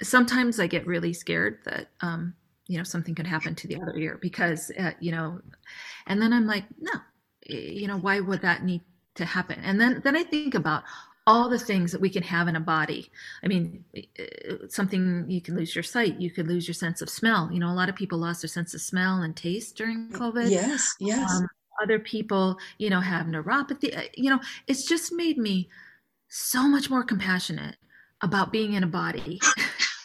[0.01, 2.35] sometimes I get really scared that, um,
[2.67, 5.39] you know, something could happen to the other ear because, uh, you know,
[6.07, 6.91] and then I'm like, no,
[7.47, 8.81] you know, why would that need
[9.15, 9.59] to happen?
[9.63, 10.83] And then, then I think about
[11.27, 13.09] all the things that we can have in a body.
[13.43, 17.09] I mean, uh, something you can lose your sight, you could lose your sense of
[17.09, 17.49] smell.
[17.51, 20.49] You know, a lot of people lost their sense of smell and taste during COVID.
[20.49, 21.31] Yes, yes.
[21.31, 21.47] Um,
[21.81, 23.97] other people, you know, have neuropathy.
[23.97, 25.67] Uh, you know, it's just made me
[26.27, 27.75] so much more compassionate
[28.21, 29.39] about being in a body.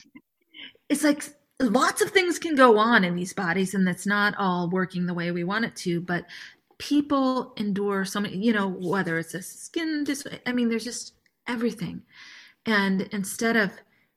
[0.88, 1.22] it's like
[1.60, 5.14] lots of things can go on in these bodies and it's not all working the
[5.14, 6.24] way we want it to, but
[6.80, 11.12] people endure so many, you know, whether it's a skin dis I mean, there's just
[11.46, 12.02] everything.
[12.64, 13.70] And instead of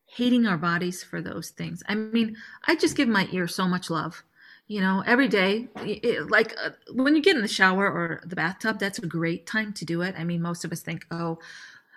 [0.06, 3.90] hating our bodies for those things, I mean, I just give my ear so much
[3.90, 4.24] love.
[4.68, 8.36] You know, every day, it, like uh, when you get in the shower or the
[8.36, 10.16] bathtub, that's a great time to do it.
[10.18, 11.40] I mean, most of us think, oh,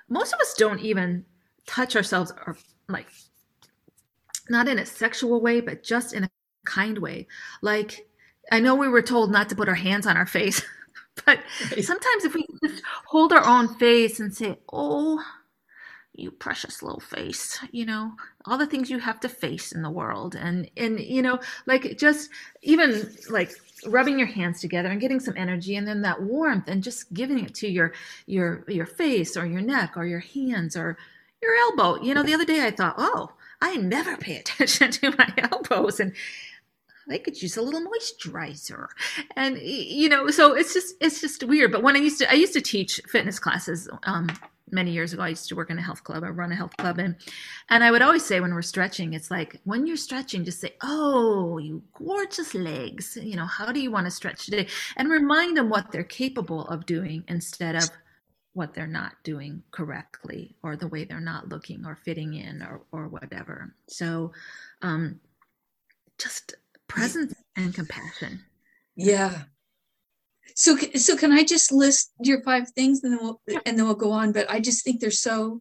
[0.08, 1.24] most of us don't even
[1.66, 2.56] touch ourselves or
[2.88, 3.06] like
[4.50, 6.30] not in a sexual way, but just in a
[6.64, 7.28] kind way.
[7.62, 8.08] Like
[8.50, 10.62] I know we were told not to put our hands on our face,
[11.26, 11.40] but
[11.80, 15.22] sometimes if we just hold our own face and say, "Oh,
[16.14, 18.12] you precious little face," you know,
[18.46, 21.98] all the things you have to face in the world, and and you know, like
[21.98, 22.30] just
[22.62, 23.52] even like
[23.86, 27.38] rubbing your hands together and getting some energy and then that warmth and just giving
[27.44, 27.92] it to your
[28.26, 30.96] your your face or your neck or your hands or
[31.42, 32.02] your elbow.
[32.02, 33.30] You know the other day i thought oh
[33.60, 36.00] i never pay attention to my elbows.
[36.00, 36.12] And
[37.08, 38.88] they could use a little moisturizer.
[39.36, 41.72] And you know so it's just it's just weird.
[41.72, 44.28] But when i used to i used to teach fitness classes um,
[44.70, 45.22] many years ago.
[45.22, 46.24] I used to work in a health club.
[46.24, 46.98] I run a health club.
[46.98, 47.16] And
[47.70, 50.74] and i would always say when we're stretching it's like when you're stretching just say
[50.82, 53.16] oh you gorgeous legs.
[53.20, 54.66] You know how do you want to stretch today?
[54.96, 57.90] And remind them what they're capable of doing instead of
[58.54, 62.82] what they're not doing correctly or the way they're not looking or fitting in or
[62.90, 63.74] or whatever.
[63.88, 64.32] So
[64.82, 65.20] um
[66.18, 66.54] just
[66.88, 68.40] presence and compassion.
[68.96, 69.42] Yeah.
[70.54, 73.94] So, so can I just list your five things and then we'll and then we'll
[73.94, 74.32] go on?
[74.32, 75.60] But I just think they're so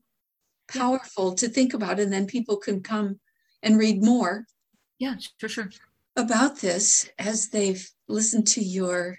[0.67, 1.36] powerful yeah.
[1.36, 3.19] to think about, and then people can come
[3.61, 4.45] and read more.
[4.99, 5.69] Yeah, for sure.
[6.15, 9.17] About this as they've listened to your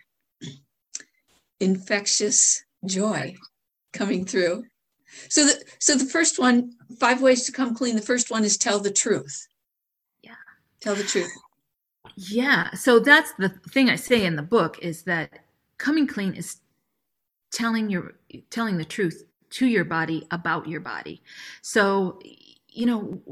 [1.60, 3.36] infectious joy
[3.92, 4.64] coming through.
[5.28, 7.96] So the so the first one, five ways to come clean.
[7.96, 9.46] The first one is tell the truth.
[10.22, 10.34] Yeah.
[10.80, 11.30] Tell the truth.
[12.16, 12.72] Yeah.
[12.72, 15.40] So that's the thing I say in the book is that
[15.78, 16.60] coming clean is
[17.52, 18.14] telling your
[18.50, 21.22] telling the truth to your body about your body.
[21.62, 22.18] So,
[22.68, 23.22] you know,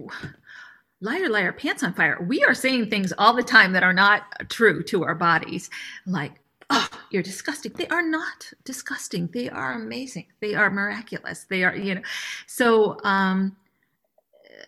[1.01, 2.25] liar liar pants on fire.
[2.29, 5.71] We are saying things all the time that are not true to our bodies
[6.07, 6.33] like
[6.71, 11.77] oh you're disgusting they are not disgusting they are amazing they are miraculous they are
[11.77, 12.01] you know
[12.47, 13.55] so um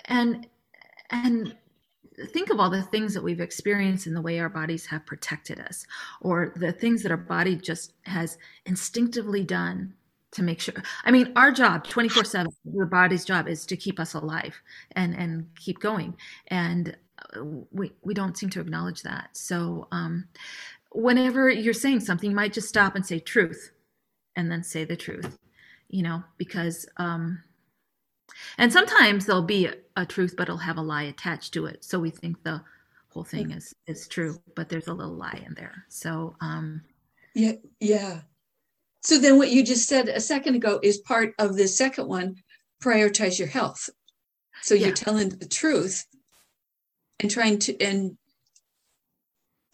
[0.06, 0.46] and
[1.10, 1.56] and
[2.24, 5.60] think of all the things that we've experienced in the way our bodies have protected
[5.60, 5.86] us
[6.20, 9.94] or the things that our body just has instinctively done
[10.32, 10.74] to make sure.
[11.04, 14.60] I mean our job 24 7 the body's job is to keep us alive
[14.92, 16.16] and and keep going.
[16.48, 16.96] And
[17.34, 19.30] uh, we we don't seem to acknowledge that.
[19.36, 20.28] So um
[20.92, 23.72] whenever you're saying something you might just stop and say truth
[24.34, 25.38] and then say the truth
[25.88, 27.42] you know because um
[28.58, 31.84] and sometimes there'll be a truth, but it'll have a lie attached to it.
[31.84, 32.62] So we think the
[33.08, 35.84] whole thing is is true, but there's a little lie in there.
[35.88, 36.82] So um
[37.34, 38.20] yeah, yeah.
[39.02, 42.36] So then what you just said a second ago is part of the second one,
[42.82, 43.88] prioritize your health.
[44.62, 46.06] So you're telling the truth
[47.20, 48.16] and trying to and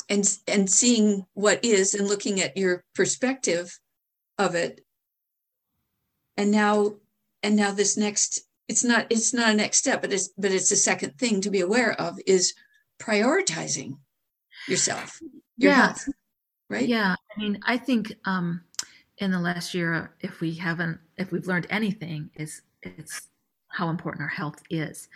[0.08, 3.78] and and seeing what is and looking at your perspective
[4.38, 4.84] of it
[6.36, 6.94] and now
[7.42, 10.70] and now this next it's not it's not a next step but it's but it's
[10.70, 12.54] a second thing to be aware of is
[12.98, 13.96] prioritizing
[14.68, 15.20] yourself
[15.56, 15.86] your yeah.
[15.86, 16.08] health
[16.68, 16.88] right?
[16.88, 17.14] Yeah.
[17.36, 18.62] I mean i think um
[19.18, 23.28] in the last year if we haven't if we've learned anything is it's
[23.68, 25.08] how important our health is.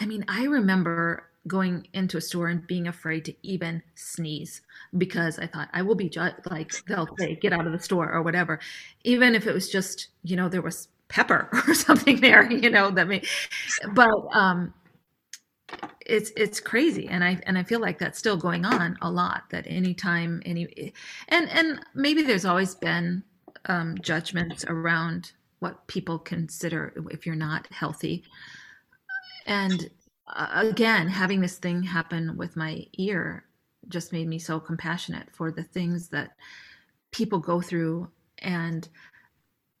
[0.00, 4.60] I mean i remember going into a store and being afraid to even sneeze
[4.98, 8.12] because I thought I will be ju- like they'll say get out of the store
[8.12, 8.60] or whatever,
[9.04, 12.90] even if it was just you know there was pepper or something there, you know,
[12.90, 13.22] that may,
[13.94, 14.74] but, um,
[16.06, 17.06] it's it's crazy.
[17.06, 20.92] And i and i feel like that's still going on a lot that anytime any
[21.28, 23.22] and and maybe there's always been
[23.66, 28.24] um, judgments around what people consider if you're not healthy.
[29.46, 29.90] And
[30.26, 33.44] uh, again having this thing happen with my ear
[33.88, 36.30] just made me so compassionate for the things that
[37.10, 38.10] people go through.
[38.38, 38.88] And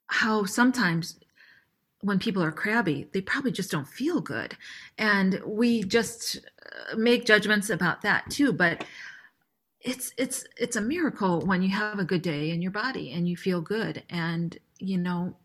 [0.08, 1.18] how sometimes
[2.00, 4.56] when people are crabby, they probably just don't feel good.
[4.98, 6.38] And we just
[6.92, 8.52] uh, make judgments about that too.
[8.52, 8.84] But
[9.80, 13.28] it's it's it's a miracle when you have a good day in your body and
[13.28, 15.36] you feel good and you know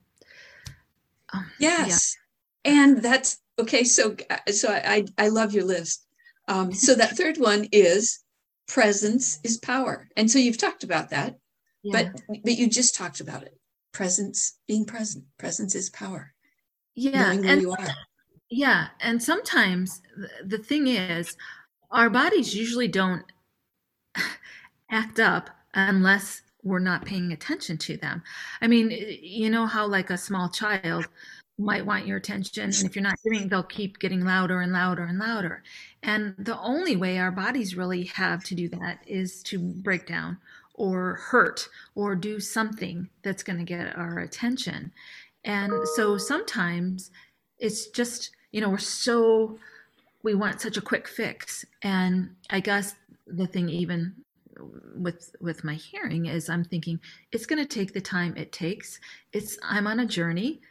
[1.34, 2.18] um, yes
[2.66, 2.74] yeah.
[2.74, 4.16] and that's okay so
[4.52, 6.08] so i i love your list
[6.48, 8.24] um so that third one is
[8.68, 11.38] presence is power and so you've talked about that
[11.84, 12.10] yeah.
[12.12, 13.60] but but you just talked about it
[13.94, 15.24] presence, being present.
[15.38, 16.34] Presence is power.
[16.96, 17.32] Yeah.
[17.46, 17.62] and,
[18.50, 18.88] Yeah.
[19.00, 20.02] And sometimes
[20.46, 21.36] the thing is,
[21.92, 23.24] our bodies usually don't
[24.92, 28.24] act up unless we're not paying attention to them.
[28.62, 28.90] I mean,
[29.22, 31.08] you know how, like, a small child
[31.60, 35.04] might want your attention, and if you're not giving, they'll keep getting louder and louder
[35.04, 35.62] and louder.
[36.02, 40.38] And the only way our bodies really have to do that is to break down
[40.74, 44.92] or hurt or do something that's going to get our attention.
[45.44, 47.12] And so sometimes
[47.60, 49.58] it's just, you know, we're so,
[50.24, 51.66] we want such a quick fix.
[51.82, 52.96] And I guess
[53.28, 54.16] the thing, even
[54.96, 57.00] with with my hearing is i'm thinking
[57.32, 59.00] it's going to take the time it takes
[59.32, 60.62] it's i'm on a journey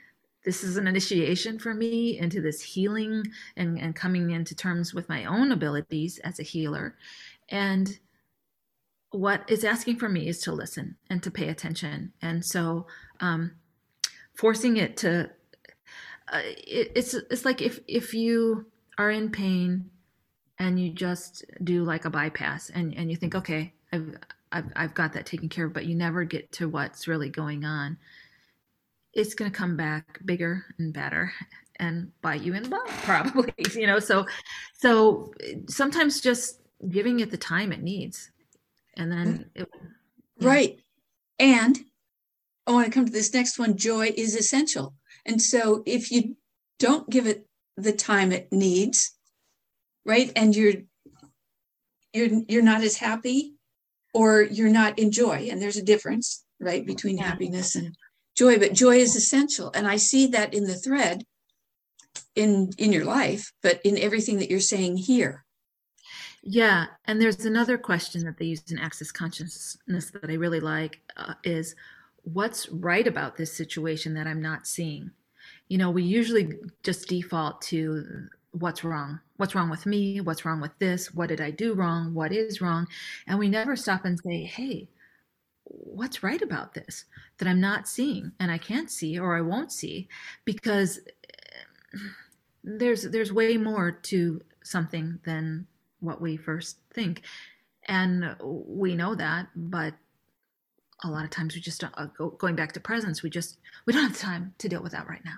[0.44, 3.24] this is an initiation for me into this healing
[3.56, 6.96] and, and coming into terms with my own abilities as a healer
[7.48, 7.98] and
[9.12, 12.12] what is asking for me is to listen and to pay attention.
[12.22, 12.86] And so
[13.20, 13.52] um,
[14.34, 15.30] forcing it to
[16.32, 18.66] uh, it, it's it's like if if you
[18.98, 19.90] are in pain
[20.58, 24.16] and you just do like a bypass and and you think okay I've
[24.50, 27.64] I've, I've got that taken care of but you never get to what's really going
[27.64, 27.98] on
[29.12, 31.32] it's going to come back bigger and better
[31.76, 33.98] and bite you in the butt probably you know?
[33.98, 34.26] So
[34.72, 35.34] so
[35.68, 38.31] sometimes just giving it the time it needs
[38.96, 39.62] and then mm.
[39.62, 39.70] it,
[40.38, 40.48] yeah.
[40.48, 40.78] right.
[41.38, 41.78] And
[42.66, 44.94] oh, i want to come to this next one joy is essential.
[45.24, 46.36] And so if you
[46.78, 49.16] don't give it the time it needs
[50.04, 50.74] right and you're
[52.12, 53.54] you're you're not as happy
[54.12, 57.24] or you're not in joy and there's a difference right between yeah.
[57.24, 57.96] happiness and
[58.36, 59.70] joy but joy is essential.
[59.74, 61.24] And i see that in the thread
[62.36, 65.44] in in your life but in everything that you're saying here
[66.42, 71.00] yeah and there's another question that they use in access consciousness that i really like
[71.16, 71.74] uh, is
[72.24, 75.10] what's right about this situation that i'm not seeing?
[75.68, 79.18] You know we usually just default to what's wrong.
[79.38, 80.20] What's wrong with me?
[80.20, 81.14] What's wrong with this?
[81.14, 82.14] What did i do wrong?
[82.14, 82.86] What is wrong?
[83.26, 84.88] And we never stop and say hey
[85.64, 87.06] what's right about this
[87.38, 90.08] that I'm not seeing and I can't see or I won't see?
[90.44, 91.00] Because
[91.94, 91.98] eh,
[92.62, 95.66] there's there's way more to something than
[96.02, 97.22] what we first think.
[97.88, 99.94] And we know that but
[101.04, 103.58] a lot of times we just don't uh, go, going back to presence we just
[103.86, 105.34] we don't have time to deal with that right now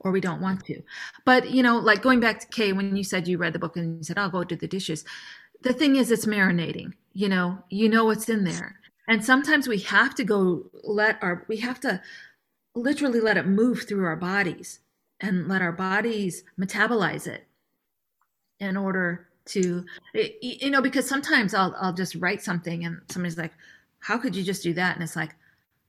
[0.00, 0.82] or we don't want to.
[1.24, 3.76] But you know like going back to kay when you said you read the book
[3.76, 5.06] and you said i'll go do the dishes
[5.62, 7.58] the thing is it's marinating you know?
[7.70, 8.78] You know what's in there.
[9.08, 12.02] And sometimes we have to go let our we have to
[12.74, 14.80] literally let it move through our bodies
[15.18, 17.46] and let our bodies metabolize it
[18.60, 19.84] in order to
[20.14, 23.52] eh, you know because sometimes I'll I'll just write something and somebody's like
[24.00, 25.34] how could you just do that and it's like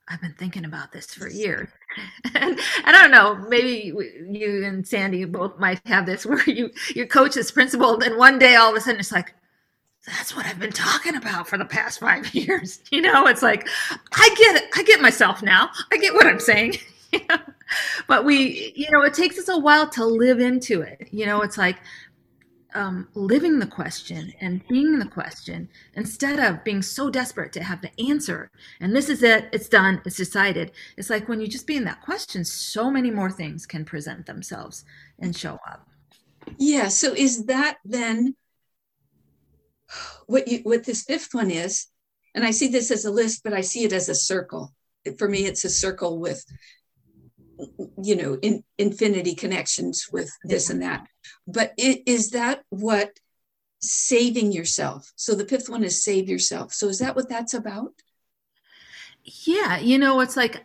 [0.08, 1.70] I've been thinking about this for years
[2.36, 3.93] and I don't know maybe
[4.30, 8.39] you and Sandy both might have this where you your coach is principal and one
[8.39, 9.34] day all of a sudden it's like
[10.08, 12.80] that's what I've been talking about for the past five years.
[12.91, 13.68] You know, it's like,
[14.14, 14.70] I get it.
[14.76, 15.70] I get myself now.
[15.91, 16.78] I get what I'm saying.
[18.08, 21.10] but we, you know, it takes us a while to live into it.
[21.12, 21.78] You know, it's like
[22.78, 27.82] um, living the question and being the question instead of being so desperate to have
[27.82, 28.51] the answer.
[28.80, 29.49] And this is it.
[29.51, 30.01] It's done.
[30.05, 30.71] It's decided.
[30.95, 34.25] It's like when you just be in that question, so many more things can present
[34.25, 34.86] themselves
[35.19, 35.88] and show up.
[36.57, 36.88] Yeah.
[36.88, 38.36] So is that then?
[40.28, 41.88] what you what this fifth one is,
[42.36, 44.73] and I see this as a list, but I see it as a circle.
[45.17, 46.43] For me, it's a circle with
[48.01, 51.08] you know in, infinity connections with this and that.
[51.47, 53.20] But it, is that what
[53.80, 55.12] saving yourself?
[55.16, 56.74] So the fifth one is save yourself.
[56.74, 57.93] So is that what that's about?
[59.45, 60.64] Yeah you know it's like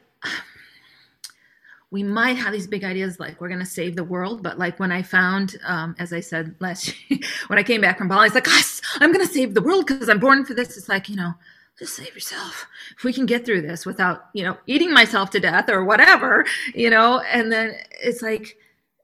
[1.91, 4.81] we might have these big ideas like we're going to save the world but like
[4.81, 6.95] when i found um, as i said last
[7.49, 9.87] when i came back from bali it's like yes i'm going to save the world
[9.87, 10.77] because i'm born for this.
[10.77, 11.35] It's like you know
[11.79, 12.67] just save yourself
[12.97, 16.45] if we can get through this without you know eating myself to death or whatever
[16.75, 18.57] you know and then it's like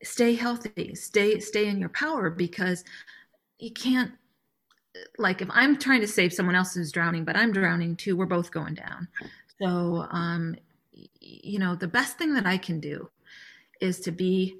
[0.02, 2.84] stay healthy stay stay in your power because
[3.58, 4.12] you can't
[5.18, 8.26] like if i'm trying to save someone else who's drowning but i'm drowning too we're
[8.26, 9.08] both going down
[9.60, 10.56] so um
[11.20, 13.10] you know, the best thing that I can do
[13.80, 14.58] is to be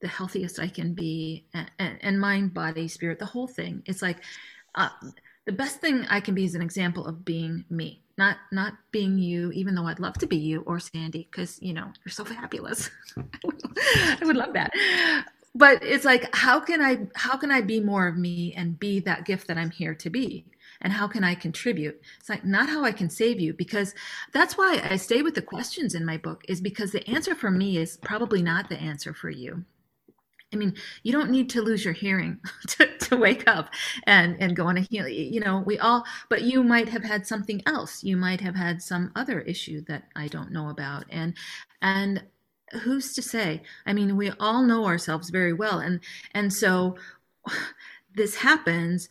[0.00, 3.82] the healthiest I can be, and, and mind, body, spirit, the whole thing.
[3.86, 4.18] It's like
[4.74, 4.88] uh,
[5.46, 9.18] the best thing I can be is an example of being me, not not being
[9.18, 9.50] you.
[9.52, 12.90] Even though I'd love to be you or Sandy, because you know you're so fabulous.
[13.16, 14.70] I would love that.
[15.54, 19.00] but it's like how can i how can i be more of me and be
[19.00, 20.44] that gift that i'm here to be
[20.80, 23.94] and how can i contribute it's like not how i can save you because
[24.32, 27.50] that's why i stay with the questions in my book is because the answer for
[27.50, 29.64] me is probably not the answer for you
[30.52, 32.38] I mean, you don't need to lose your hearing
[32.68, 33.70] to, to wake up
[34.04, 35.06] and, and go on a heal.
[35.06, 38.02] You know, we all, but you might have had something else.
[38.02, 41.04] You might have had some other issue that I don't know about.
[41.08, 41.34] And,
[41.80, 42.24] and
[42.82, 43.62] who's to say?
[43.86, 45.78] I mean, we all know ourselves very well.
[45.78, 46.00] And,
[46.34, 46.96] and so
[48.14, 49.08] this happens.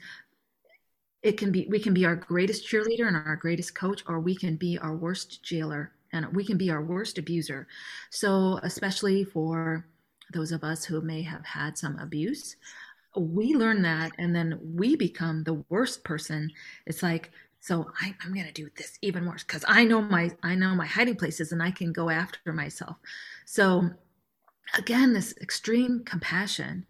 [1.24, 4.36] It can be, we can be our greatest cheerleader and our greatest coach, or we
[4.36, 7.68] can be our worst jailer and we can be our worst abuser.
[8.10, 9.86] So, especially for,
[10.34, 12.56] those of us who may have had some abuse
[13.18, 16.52] we learn that and then we become the worst person.
[16.86, 20.32] It's like so I, am going to do this even worse because i know my
[20.44, 22.98] i know my hiding places and i can go after myself.
[23.46, 23.90] So
[24.78, 26.86] again this extreme compassion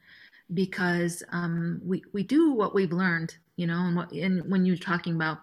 [0.53, 4.77] because um, we we do what we've learned you know and what and when you're
[4.77, 5.39] talking about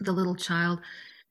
[0.00, 0.80] the little child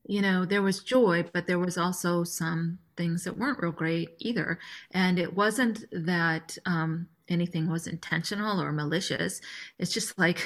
[0.07, 4.09] you know, there was joy, but there was also some things that weren't real great
[4.19, 4.59] either.
[4.91, 9.41] And it wasn't that um, anything was intentional or malicious.
[9.79, 10.45] It's just like,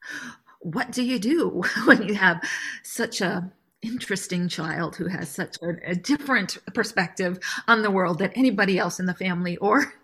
[0.60, 2.42] what do you do when you have
[2.82, 3.50] such a
[3.82, 9.00] interesting child who has such a, a different perspective on the world than anybody else
[9.00, 9.94] in the family or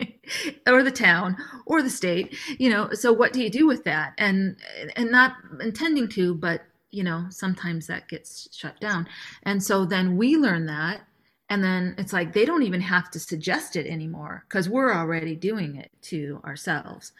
[0.66, 1.36] or the town
[1.66, 4.56] or the state you know so what do you do with that and
[4.96, 9.06] and not intending to but you know, sometimes that gets shut down.
[9.42, 11.02] And so then we learn that.
[11.50, 15.34] And then it's like they don't even have to suggest it anymore because we're already
[15.34, 17.12] doing it to ourselves.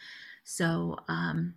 [0.43, 1.55] So, um,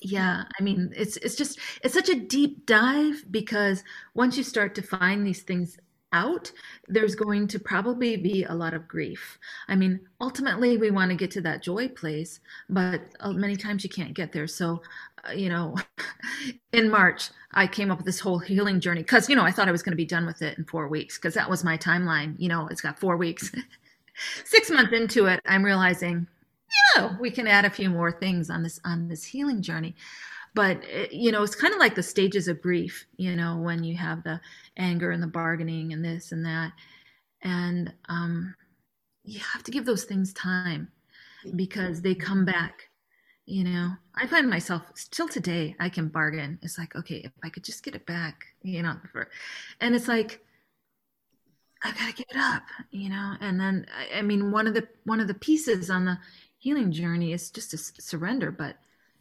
[0.00, 3.82] yeah, I mean, it's it's just it's such a deep dive because
[4.14, 5.78] once you start to find these things
[6.12, 6.52] out,
[6.88, 9.38] there's going to probably be a lot of grief.
[9.68, 13.84] I mean, ultimately, we want to get to that joy place, but uh, many times
[13.84, 14.46] you can't get there.
[14.46, 14.82] So,
[15.34, 15.76] you know,
[16.72, 19.68] in March, I came up with this whole healing journey because, you know, I thought
[19.68, 21.78] I was going to be done with it in four weeks because that was my
[21.78, 22.34] timeline.
[22.38, 23.52] You know, it's got four weeks.
[24.44, 26.26] Six months into it, I'm realizing,
[26.96, 29.94] you know, we can add a few more things on this on this healing journey
[30.56, 33.84] but eh, you know it's kind of like the stages of grief you know when
[33.84, 34.40] you have the
[34.76, 36.72] anger and the bargaining and this and that
[37.42, 38.54] and um,
[39.22, 40.88] you have to give those things time
[41.54, 42.88] because they come back
[43.46, 47.48] you know i find myself still today i can bargain it's like okay if i
[47.48, 49.28] could just get it back you know for,
[49.80, 50.44] and it's like
[51.82, 54.86] i gotta give it up you know and then I, I mean one of the
[55.04, 56.18] one of the pieces on the
[56.58, 58.76] healing journey is just to surrender but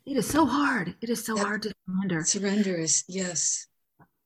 [0.05, 0.95] it is so hard.
[1.01, 2.23] It is so hard to surrender.
[2.23, 3.65] Surrender is, yes,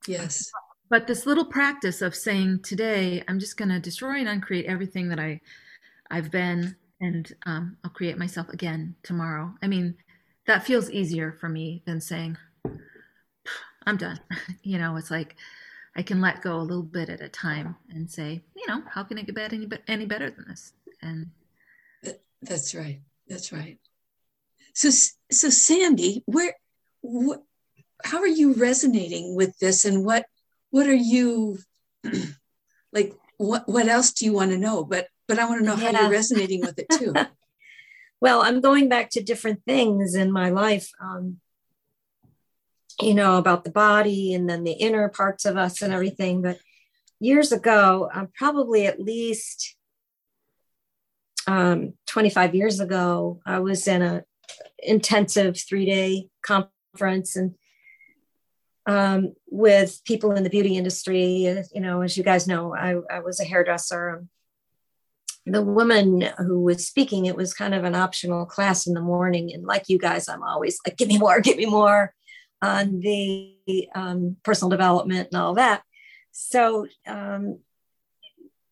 [0.08, 0.52] yes.
[0.90, 5.08] But this little practice of saying, today, I'm just going to destroy and uncreate everything
[5.10, 5.40] that I,
[6.12, 9.54] I've been, and um, I'll create myself again tomorrow.
[9.62, 9.96] I mean,
[10.48, 12.38] that feels easier for me than saying,
[13.86, 14.20] I'm done.
[14.64, 15.36] you know, it's like
[15.96, 19.04] I can let go a little bit at a time and say, you know, how
[19.04, 20.74] can it get bad any, any better than this?
[21.02, 21.28] And
[22.42, 23.02] that's right.
[23.28, 23.78] That's right.
[24.74, 26.56] So, so Sandy, where,
[27.02, 27.44] what,
[28.04, 30.26] how are you resonating with this, and what,
[30.70, 31.60] what are you,
[32.94, 34.84] like, what, what else do you want to know?
[34.84, 35.92] But, but I want to know yeah.
[35.94, 37.14] how you're resonating with it too.
[38.20, 40.90] well, I'm going back to different things in my life.
[41.00, 41.38] Um,
[43.02, 46.42] you know about the body and then the inner parts of us and everything.
[46.42, 46.60] But
[47.20, 49.78] years ago, um, probably at least
[51.48, 54.24] um, 25 years ago, I was in a
[54.80, 57.56] intensive three day conference and
[58.86, 61.66] um, with people in the beauty industry.
[61.74, 64.26] You know, as you guys know, I, I was a hairdresser.
[65.52, 69.52] The woman who was speaking, it was kind of an optional class in the morning.
[69.54, 72.14] And like you guys, I'm always like, give me more, give me more
[72.62, 73.56] on the
[73.96, 75.82] um, personal development and all that.
[76.32, 77.60] So um,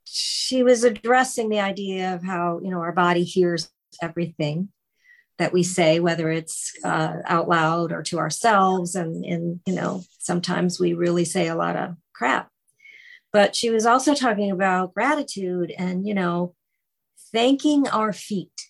[0.03, 3.69] she was addressing the idea of how, you know, our body hears
[4.01, 4.69] everything
[5.38, 8.95] that we say, whether it's uh, out loud or to ourselves.
[8.95, 12.49] And, and, you know, sometimes we really say a lot of crap.
[13.34, 16.55] But she was also talking about gratitude and, you know,
[17.32, 18.69] thanking our feet.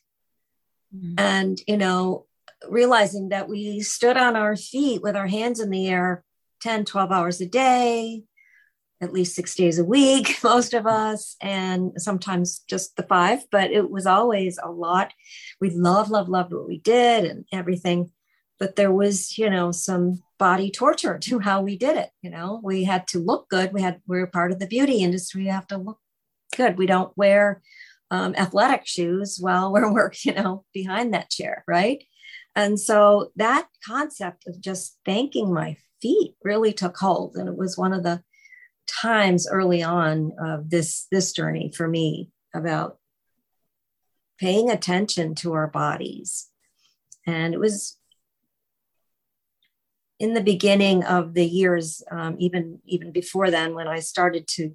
[0.96, 1.16] Mm-hmm.
[1.18, 2.26] And, you know,
[2.70, 6.24] realizing that we stood on our feet with our hands in the air
[6.62, 8.24] 10, 12 hours a day,
[9.00, 13.72] at least six days a week, most of us, and sometimes just the five, but
[13.72, 15.14] it was always a lot.
[15.62, 18.12] We love, love, loved what we did and everything.
[18.60, 22.10] But there was, you know, some body torture to how we did it.
[22.24, 23.72] You know, we had to look good.
[23.72, 25.44] We had, we are part of the beauty industry.
[25.44, 26.00] We have to look
[26.56, 26.76] good.
[26.76, 27.62] We don't wear
[28.12, 32.04] um, athletic shoes while we're working, you know, behind that chair, right?
[32.56, 37.36] And so that concept of just thanking my feet really took hold.
[37.36, 38.24] And it was one of the
[38.88, 42.98] times early on of this this journey for me about
[44.40, 46.48] paying attention to our bodies.
[47.26, 47.98] And it was
[50.20, 54.74] in the beginning of the years, um, even even before then, when I started to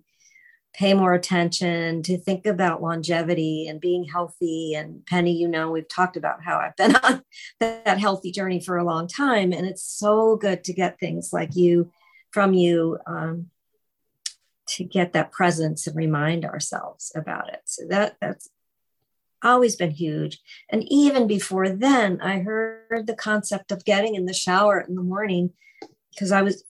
[0.75, 4.75] pay more attention, to think about longevity and being healthy.
[4.75, 7.23] And Penny, you know, we've talked about how I've been on
[7.61, 11.55] that healthy journey for a long time, and it's so good to get things like
[11.55, 11.91] you
[12.31, 13.51] from you um,
[14.67, 17.61] to get that presence and remind ourselves about it.
[17.65, 18.49] So that that's
[19.43, 20.41] always been huge.
[20.71, 25.03] And even before then, I heard the concept of getting in the shower in the
[25.03, 25.53] morning
[26.11, 26.65] because I was,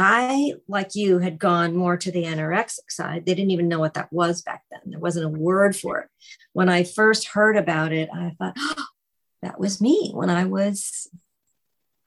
[0.00, 3.26] I, like you, had gone more to the anorexic side.
[3.26, 4.80] They didn't even know what that was back then.
[4.86, 6.08] There wasn't a word for it.
[6.52, 8.84] When I first heard about it, I thought, oh,
[9.42, 11.08] that was me when I was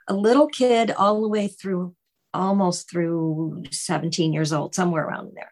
[0.08, 1.94] a little kid all the way through
[2.34, 5.52] almost through 17 years old, somewhere around there.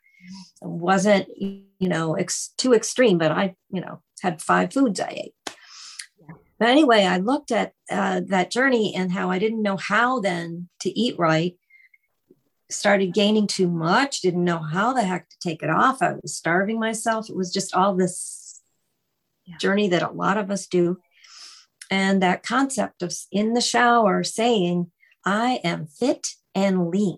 [0.62, 5.10] It wasn't, you know, ex- too extreme, but I, you know, had five foods I
[5.10, 5.56] ate.
[6.58, 10.70] But anyway, I looked at uh, that journey and how I didn't know how then
[10.82, 11.58] to eat right.
[12.72, 16.02] Started gaining too much, didn't know how the heck to take it off.
[16.02, 17.30] I was starving myself.
[17.30, 18.62] It was just all this
[19.46, 19.58] yeah.
[19.58, 21.00] journey that a lot of us do.
[21.90, 24.92] And that concept of in the shower saying,
[25.26, 27.18] I am fit and lean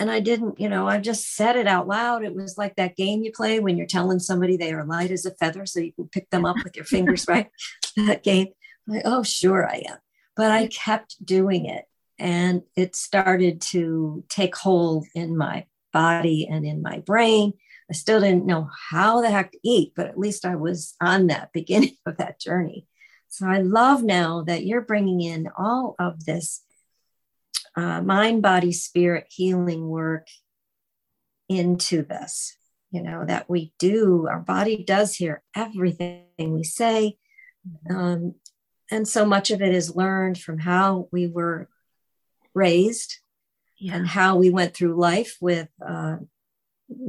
[0.00, 2.24] and I didn't, you know, I just said it out loud.
[2.24, 5.24] It was like that game you play when you're telling somebody they are light as
[5.24, 7.50] a feather so you can pick them up with your fingers, right?
[7.96, 8.48] That game.
[8.88, 9.98] I'm like, oh, sure I am.
[10.34, 11.84] But I kept doing it
[12.18, 17.52] and it started to take hold in my body and in my brain.
[17.90, 21.28] I still didn't know how the heck to eat, but at least I was on
[21.28, 22.86] that beginning of that journey.
[23.28, 26.62] So I love now that you're bringing in all of this
[27.76, 30.28] uh, mind, body, spirit healing work
[31.48, 32.56] into this.
[32.90, 37.18] You know, that we do, our body does hear everything we say.
[37.90, 38.34] Um,
[38.88, 41.68] and so much of it is learned from how we were
[42.54, 43.18] raised
[43.78, 43.94] yeah.
[43.94, 46.16] and how we went through life with uh,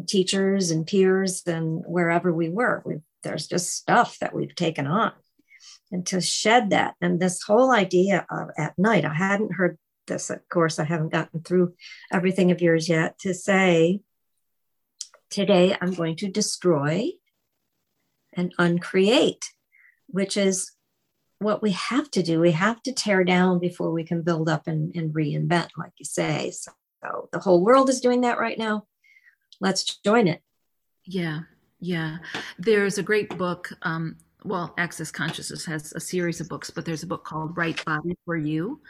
[0.08, 2.82] teachers and peers and wherever we were.
[2.86, 5.12] we there's just stuff that we've taken on.
[5.92, 9.78] And to shed that, and this whole idea of at night, I hadn't heard
[10.08, 11.74] this, of course, I haven't gotten through
[12.12, 14.02] everything of yours yet, to say,
[15.30, 17.12] today I'm going to destroy
[18.34, 19.46] and uncreate,
[20.08, 20.72] which is
[21.40, 22.40] what we have to do.
[22.40, 26.06] We have to tear down before we can build up and, and reinvent, like you
[26.06, 26.52] say.
[26.52, 26.72] So,
[27.32, 28.86] the whole world is doing that right now.
[29.60, 30.42] Let's join it.
[31.06, 31.42] Yeah,
[31.80, 32.18] yeah.
[32.58, 33.72] There's a great book.
[33.84, 37.84] Um, well, Access Consciousness has a series of books, but there's a book called Right
[37.86, 38.82] Body for You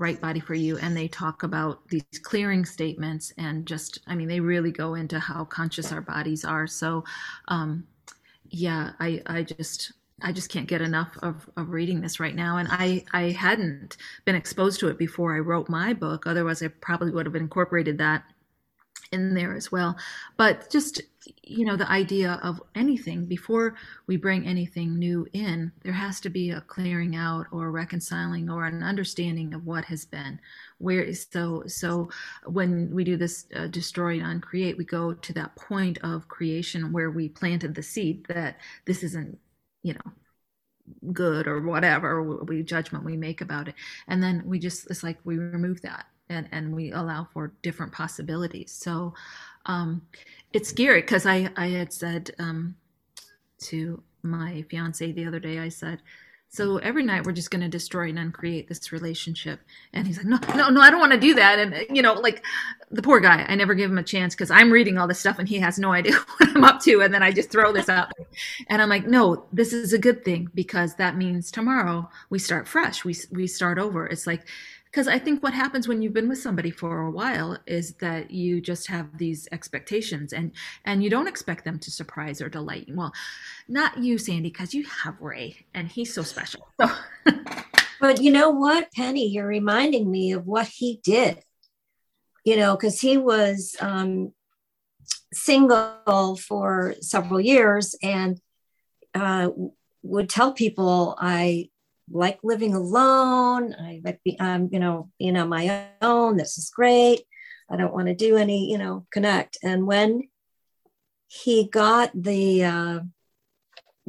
[0.00, 4.28] right body for you and they talk about these clearing statements and just i mean
[4.28, 7.04] they really go into how conscious our bodies are so
[7.48, 7.86] um
[8.48, 9.92] yeah i i just
[10.22, 12.58] I just can't get enough of, of reading this right now.
[12.58, 16.26] And I, I hadn't been exposed to it before I wrote my book.
[16.26, 18.24] Otherwise, I probably would have incorporated that
[19.12, 19.96] in there as well.
[20.36, 21.02] But just,
[21.42, 23.74] you know, the idea of anything before
[24.06, 28.66] we bring anything new in, there has to be a clearing out or reconciling or
[28.66, 30.38] an understanding of what has been.
[30.78, 32.10] Where is so so
[32.46, 36.92] when we do this uh, destroy and uncreate, we go to that point of creation
[36.92, 39.38] where we planted the seed that this isn't,
[39.82, 43.74] you know, good or whatever we judgment we make about it.
[44.08, 47.92] And then we just it's like we remove that and and we allow for different
[47.92, 48.72] possibilities.
[48.72, 49.14] So
[49.66, 50.02] um,
[50.52, 52.76] it's scary because i i had said um,
[53.58, 56.02] to my fiance the other day i said
[56.52, 59.60] so every night we're just going to destroy and uncreate this relationship.
[59.92, 61.58] And he's like no no no i don't want to do that.
[61.58, 62.44] And you know like
[62.90, 65.38] the poor guy i never give him a chance because i'm reading all this stuff
[65.38, 67.02] and he has no idea what i'm up to.
[67.02, 68.10] And then i just throw this out
[68.68, 72.66] and i'm like no this is a good thing because that means tomorrow we start
[72.66, 73.04] fresh.
[73.04, 74.06] We, we start over.
[74.06, 74.46] It's like
[74.90, 78.30] because I think what happens when you've been with somebody for a while is that
[78.30, 80.52] you just have these expectations and
[80.84, 82.96] and you don't expect them to surprise or delight you.
[82.96, 83.12] Well,
[83.68, 86.66] not you, Sandy, because you have Ray and he's so special.
[86.80, 86.90] So.
[88.00, 91.42] but you know what, Penny, you're reminding me of what he did.
[92.44, 94.32] You know, because he was um,
[95.32, 98.40] single for several years and
[99.14, 99.50] uh,
[100.02, 101.68] would tell people I
[102.10, 103.74] like living alone.
[103.74, 106.36] I like be, um, you know, being on my own.
[106.36, 107.22] This is great.
[107.70, 109.58] I don't want to do any, you know, connect.
[109.62, 110.28] And when
[111.28, 113.00] he got the uh,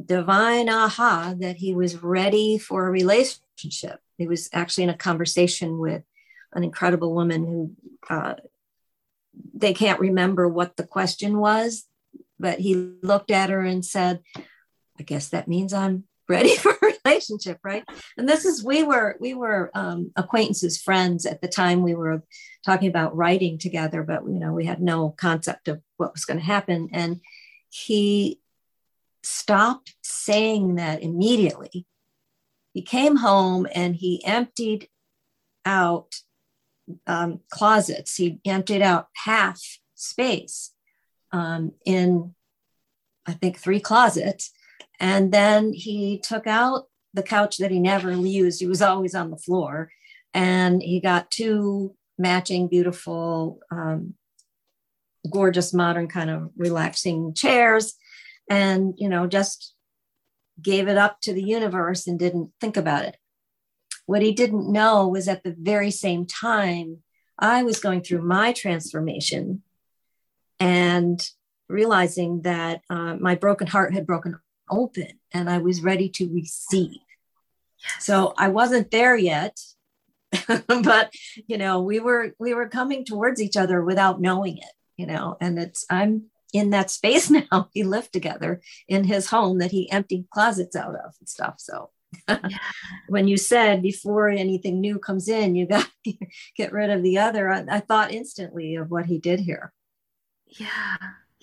[0.04, 4.00] divine aha that he was ready for a relationship.
[4.18, 6.02] He was actually in a conversation with
[6.52, 7.72] an incredible woman who
[8.10, 8.34] uh,
[9.54, 11.86] they can't remember what the question was,
[12.38, 14.20] but he looked at her and said,
[14.98, 17.84] I guess that means I'm ready for a relationship, right?
[18.16, 21.82] And this is we were we were um, acquaintances, friends at the time.
[21.82, 22.22] We were
[22.64, 26.38] talking about writing together, but you know we had no concept of what was going
[26.38, 26.88] to happen.
[26.92, 27.20] And
[27.68, 28.40] he
[29.22, 31.86] stopped saying that immediately.
[32.74, 34.88] He came home and he emptied
[35.64, 36.16] out
[37.06, 38.16] um, closets.
[38.16, 39.60] He emptied out half
[39.94, 40.72] space
[41.32, 42.34] um, in,
[43.26, 44.52] I think, three closets.
[44.98, 48.60] And then he took out the couch that he never used.
[48.60, 49.90] He was always on the floor.
[50.34, 54.14] And he got two matching, beautiful, um,
[55.30, 57.94] gorgeous, modern kind of relaxing chairs.
[58.50, 59.74] And, you know, just
[60.60, 63.16] gave it up to the universe and didn't think about it.
[64.06, 66.98] What he didn't know was at the very same time,
[67.38, 69.62] I was going through my transformation
[70.60, 71.28] and
[71.68, 74.38] realizing that uh, my broken heart had broken
[74.70, 77.00] open and I was ready to receive.
[77.98, 79.58] So I wasn't there yet,
[80.66, 81.12] but
[81.46, 85.36] you know, we were we were coming towards each other without knowing it, you know,
[85.40, 87.68] and it's I'm in that space now.
[87.74, 91.56] We live together in his home that he emptied closets out of and stuff.
[91.58, 91.90] So
[93.08, 96.14] when you said before anything new comes in, you got to
[96.56, 99.72] get rid of the other, I, I, thought instantly of what he did here.
[100.46, 100.96] Yeah.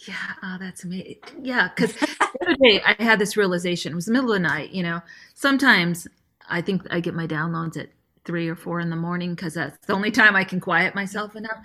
[0.08, 0.34] Yeah.
[0.44, 1.18] Oh, that's amazing.
[1.42, 1.70] Yeah.
[1.70, 2.08] Cause the
[2.42, 3.92] other day I had this realization.
[3.92, 4.72] It was the middle of the night.
[4.72, 5.02] You know,
[5.34, 6.08] sometimes
[6.50, 7.90] I think I get my downloads at
[8.26, 11.36] three or four in the morning because that's the only time I can quiet myself
[11.36, 11.58] enough.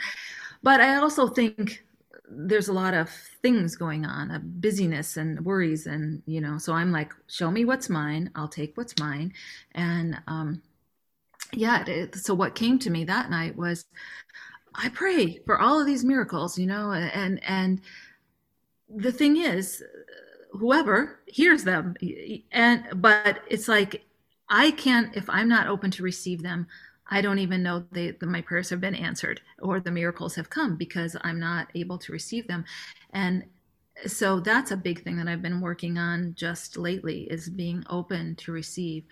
[0.62, 1.84] But I also think
[2.28, 3.10] there's a lot of
[3.42, 7.66] things going on a busyness and worries and you know so i'm like show me
[7.66, 9.30] what's mine i'll take what's mine
[9.72, 10.62] and um
[11.52, 13.84] yeah it, so what came to me that night was
[14.74, 17.80] i pray for all of these miracles you know and and
[18.88, 19.82] the thing is
[20.52, 21.94] whoever hears them
[22.52, 24.04] and but it's like
[24.48, 26.66] i can't if i'm not open to receive them
[27.10, 30.76] I don't even know that my prayers have been answered or the miracles have come
[30.76, 32.64] because I'm not able to receive them.
[33.12, 33.44] And
[34.06, 38.36] so that's a big thing that I've been working on just lately is being open
[38.36, 39.04] to receive.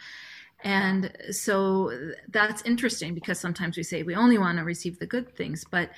[0.64, 5.34] And so that's interesting because sometimes we say we only want to receive the good
[5.36, 5.90] things, but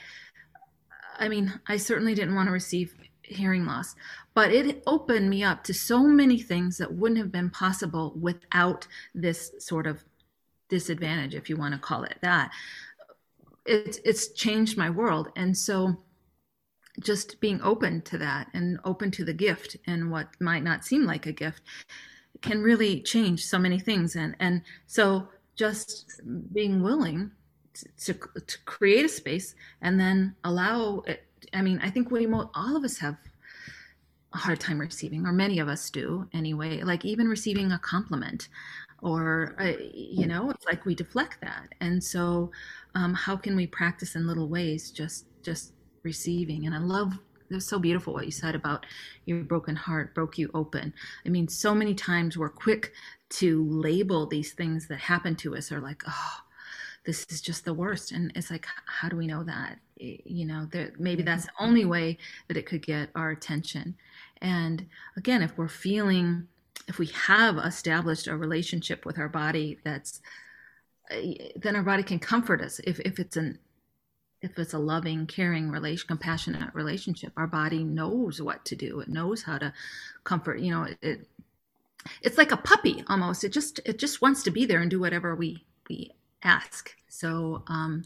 [1.19, 2.95] I mean, I certainly didn't want to receive
[3.25, 3.95] hearing loss,
[4.35, 8.87] but it opened me up to so many things that wouldn't have been possible without
[9.15, 10.05] this sort of
[10.69, 12.51] disadvantage, if you want to call it that.
[13.67, 16.03] It's it's changed my world, and so
[17.01, 21.05] just being open to that and open to the gift and what might not seem
[21.05, 21.63] like a gift
[22.41, 24.17] can really change so many things.
[24.17, 26.21] And and so just
[26.53, 27.31] being willing
[28.05, 31.24] to, to create a space and then allow it.
[31.53, 33.17] I mean, I think we all of us have
[34.33, 36.83] a hard time receiving, or many of us do anyway.
[36.83, 38.49] Like even receiving a compliment
[39.05, 42.51] or uh, you know it's like we deflect that and so
[42.95, 47.13] um, how can we practice in little ways just just receiving and i love
[47.51, 48.87] it was so beautiful what you said about
[49.27, 50.93] your broken heart broke you open
[51.27, 52.93] i mean so many times we're quick
[53.29, 56.37] to label these things that happen to us or like oh
[57.05, 58.13] this is just the worst.
[58.13, 59.79] And it's like how do we know that?
[59.97, 61.27] You know there, maybe mm-hmm.
[61.27, 63.97] that's the only way that it could get our attention.
[64.41, 64.87] And
[65.17, 66.49] again if we're feeling
[66.89, 70.21] if we have established a relationship with our body that's
[71.57, 72.81] then our body can comfort us.
[72.85, 73.59] If, if it's an
[74.41, 79.01] if it's a loving caring relation compassionate relationship our body knows what to do.
[79.01, 79.73] It knows how to
[80.25, 81.29] comfort you know it, it
[82.23, 83.45] it's like a puppy almost.
[83.45, 86.13] It just it just wants to be there and do whatever we we
[86.45, 88.03] ask so um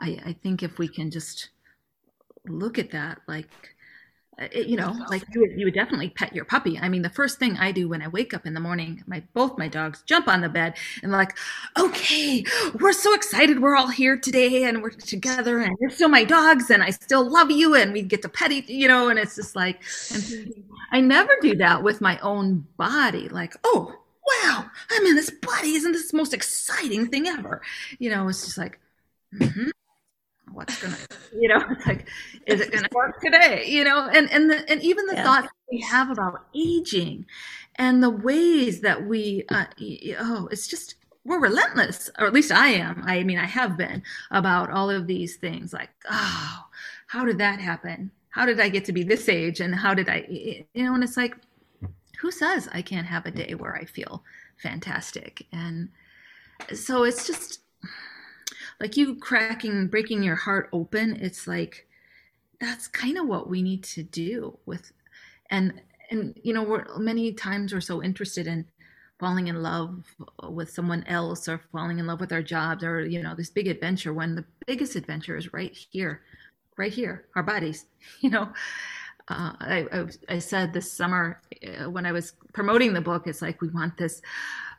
[0.00, 1.50] i i think if we can just
[2.46, 3.48] look at that like
[4.38, 6.78] it, you know, like you would, you would definitely pet your puppy.
[6.78, 9.22] I mean, the first thing I do when I wake up in the morning, my
[9.34, 11.36] both my dogs jump on the bed and like,
[11.78, 12.44] okay,
[12.80, 16.70] we're so excited, we're all here today and we're together, and you're still my dogs,
[16.70, 19.36] and I still love you, and we get to pet each, you know, and it's
[19.36, 19.82] just like,
[20.92, 23.28] I never do that with my own body.
[23.28, 23.97] Like, oh
[24.28, 27.62] wow, I'm in this body, isn't this the most exciting thing ever?
[27.98, 28.78] You know, it's just like.
[29.34, 29.70] Mm-hmm
[30.52, 30.96] what's gonna
[31.38, 32.08] you know it's like
[32.46, 35.22] is it gonna work today you know and and the, and even the yeah.
[35.22, 37.26] thoughts we have about aging
[37.76, 39.66] and the ways that we uh,
[40.20, 40.94] oh it's just
[41.26, 45.06] we're relentless or at least i am i mean i have been about all of
[45.06, 46.64] these things like oh
[47.08, 49.60] how did that happen how did I get to be this age?
[49.60, 51.36] And how did I, you know, and it's like,
[52.20, 53.62] who says I can't have a day mm-hmm.
[53.62, 54.22] where I feel
[54.56, 55.46] fantastic?
[55.52, 55.90] And
[56.74, 57.60] so it's just
[58.80, 61.16] like you cracking, breaking your heart open.
[61.20, 61.86] It's like,
[62.60, 64.92] that's kind of what we need to do with,
[65.50, 68.66] and, and, you know, we're many times we're so interested in
[69.20, 70.04] falling in love
[70.48, 73.68] with someone else or falling in love with our jobs or, you know, this big
[73.68, 76.22] adventure when the biggest adventure is right here
[76.78, 77.84] right here, our bodies.
[78.20, 78.48] You know,
[79.30, 83.42] uh, I, I, I, said this summer uh, when I was promoting the book, it's
[83.42, 84.22] like we want this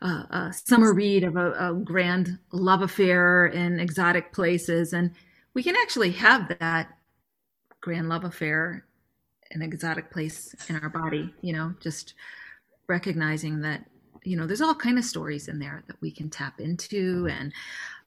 [0.02, 5.12] uh, uh, summer read of a, a, grand love affair in exotic places, and
[5.54, 6.88] we can actually have that
[7.80, 8.84] grand love affair
[9.52, 11.32] in an exotic place in our body.
[11.42, 12.14] You know, just
[12.88, 13.84] recognizing that
[14.24, 17.52] you know there's all kind of stories in there that we can tap into and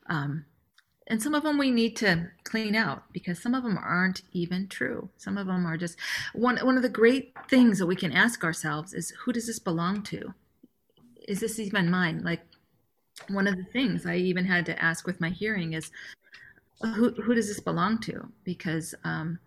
[0.07, 0.45] um,
[1.07, 4.67] and some of them we need to clean out because some of them aren't even
[4.67, 5.09] true.
[5.17, 5.97] Some of them are just
[6.33, 9.59] one one of the great things that we can ask ourselves is who does this
[9.59, 10.33] belong to?
[11.27, 12.23] Is this even mine?
[12.23, 12.41] Like
[13.29, 15.91] one of the things i even had to ask with my hearing is
[16.81, 18.31] who who does this belong to?
[18.43, 19.39] Because um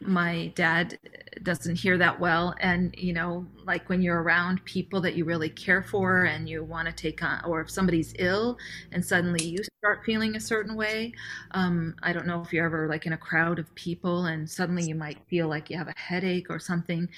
[0.00, 0.98] my dad
[1.42, 2.54] doesn't hear that well.
[2.60, 6.62] And you know like when you're around people that you really care for and you
[6.64, 8.58] want to take on or if somebody's ill
[8.92, 11.12] and suddenly you start feeling a certain way
[11.52, 14.84] um, i don't know if you're ever like in a crowd of people and suddenly
[14.84, 17.08] you might feel like you have a headache or something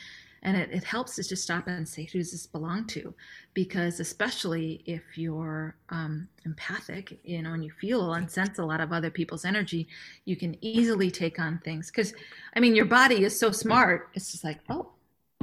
[0.42, 3.14] and it, it helps to just stop and say who does this belong to?
[3.54, 8.80] Because especially if you're um, empathic you know and you feel and sense a lot
[8.80, 9.88] of other people's energy
[10.24, 11.90] you can easily take on things.
[11.90, 12.14] Because
[12.54, 14.90] i mean your body is so smart it's just like oh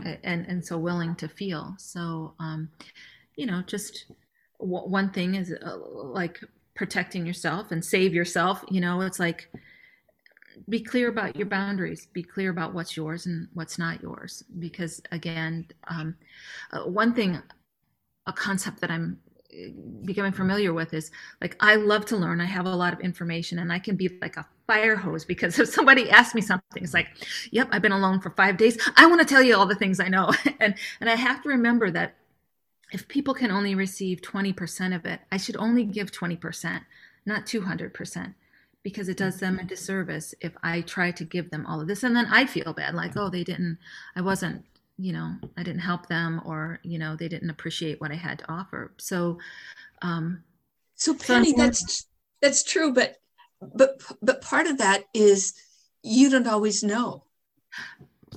[0.04, 1.76] and and so willing to feel.
[1.78, 2.70] So um,
[3.36, 4.06] you know just
[4.60, 6.40] w- one thing is uh, like
[6.76, 9.48] protecting yourself and save yourself you know it's like
[10.70, 14.44] be clear about your boundaries be clear about what's yours and what's not yours.
[14.60, 16.16] Because again um,
[16.72, 17.42] uh, one thing
[18.26, 19.20] a concept that i'm
[19.54, 19.68] uh,
[20.06, 22.40] becoming familiar with is like i love to learn.
[22.42, 25.60] I have a lot of information and i can be like a fire hose because
[25.64, 27.08] if somebody asks me something it's like
[27.52, 28.78] yep i've been alone for five days.
[28.96, 30.32] I want to tell you all the things i know.
[30.60, 32.16] And and i have to remember that
[32.92, 36.82] if people can only receive 20% of it i should only give 20%
[37.26, 38.34] not 200%
[38.84, 42.04] because it does them a disservice if I try to give them all of this.
[42.04, 43.78] And then I feel bad, like, oh, they didn't,
[44.16, 44.64] I wasn't,
[44.98, 48.40] you know, I didn't help them or, you know, they didn't appreciate what I had
[48.40, 48.92] to offer.
[48.98, 49.40] So,
[50.02, 50.44] um,
[50.96, 52.08] so Penny, so that's,
[52.42, 52.94] that's true.
[52.94, 53.20] But,
[53.62, 55.54] but, but part of that is
[56.04, 57.24] you don't always know.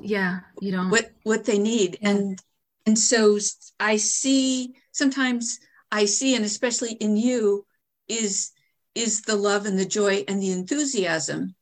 [0.01, 0.41] Yeah.
[0.61, 0.91] You don't.
[0.91, 1.99] What, what they need.
[2.03, 2.41] And,
[2.87, 3.39] and so
[3.81, 5.61] I see sometimes
[5.93, 7.67] I see, and especially in you,
[8.09, 8.53] is
[8.97, 11.55] is the love and the joy and the enthusiasm.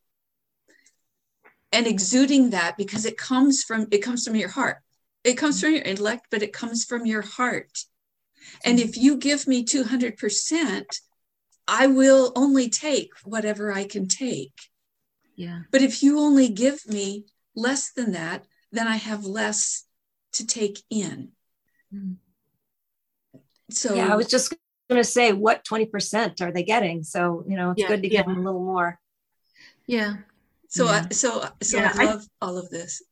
[1.73, 4.79] And exuding that because it comes from it comes from your heart.
[5.25, 7.85] It comes from your intellect but it comes from your heart.
[8.65, 10.85] And if you give me 200%
[11.67, 14.55] i will only take whatever i can take.
[15.35, 15.63] Yeah.
[15.73, 17.25] But if you only give me
[17.57, 19.85] less than that then i have less
[20.35, 21.33] to take in.
[21.93, 22.17] Mm.
[23.71, 24.53] so yeah i was just
[24.89, 27.03] going to say what 20% are they getting?
[27.03, 28.99] So you know it's yeah, good to give them a little more.
[29.87, 30.15] Yeah.
[30.69, 31.07] So yeah.
[31.11, 33.03] I, so so yeah, i love I, all of this.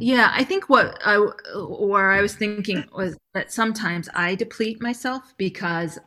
[0.00, 1.18] Yeah i think what i
[1.54, 5.98] where i was thinking was that sometimes i deplete myself because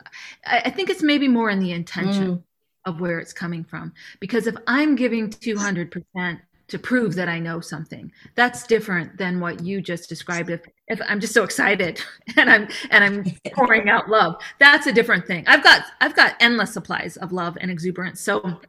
[0.46, 2.44] i, I think it's maybe more in the intention mm.
[2.86, 3.94] of where it's coming from.
[4.20, 6.40] Because if i'm giving 200%
[6.72, 8.12] to prove that I know something.
[8.36, 10.50] That's different than what you just described.
[10.50, 12.02] If if I'm just so excited
[12.38, 15.44] and I'm and I'm pouring out love, that's a different thing.
[15.48, 18.22] I've got I've got endless supplies of love and exuberance.
[18.22, 18.60] So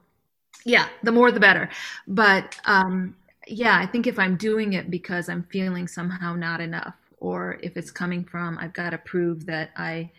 [0.64, 1.68] yeah, the more the better.
[2.06, 6.94] But um yeah, I think if I'm doing it because I'm feeling somehow not enough
[7.18, 10.10] or if it's coming from I've got to prove that I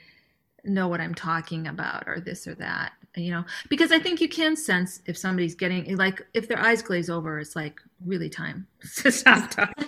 [0.63, 4.27] know what I'm talking about or this or that you know because i think you
[4.27, 8.67] can sense if somebody's getting like if their eyes glaze over it's like really time
[8.97, 9.85] to stop talking.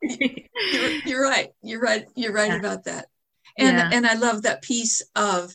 [0.00, 1.50] You're, you're, right.
[1.62, 2.06] You're right.
[2.14, 2.58] You're right yeah.
[2.58, 3.06] about that.
[3.56, 3.90] And yeah.
[3.92, 5.54] and i love that piece of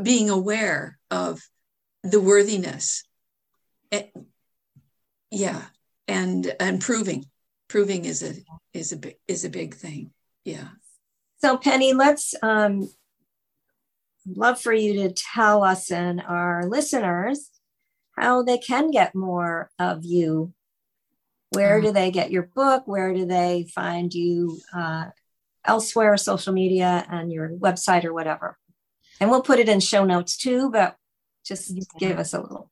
[0.00, 1.40] being aware of
[2.02, 3.04] the worthiness.
[3.90, 4.12] It,
[5.30, 5.62] yeah.
[6.08, 7.26] And and proving
[7.68, 8.34] proving is a
[8.72, 10.12] is a big is a big thing.
[10.44, 10.68] Yeah.
[11.38, 12.88] So penny let's um
[14.26, 17.50] love for you to tell us and our listeners
[18.16, 20.52] how they can get more of you.
[21.50, 22.84] Where do they get your book?
[22.86, 25.06] Where do they find you uh,
[25.64, 28.56] elsewhere, social media, and your website or whatever?
[29.20, 30.96] And we'll put it in show notes too, but
[31.44, 32.70] just give us a little.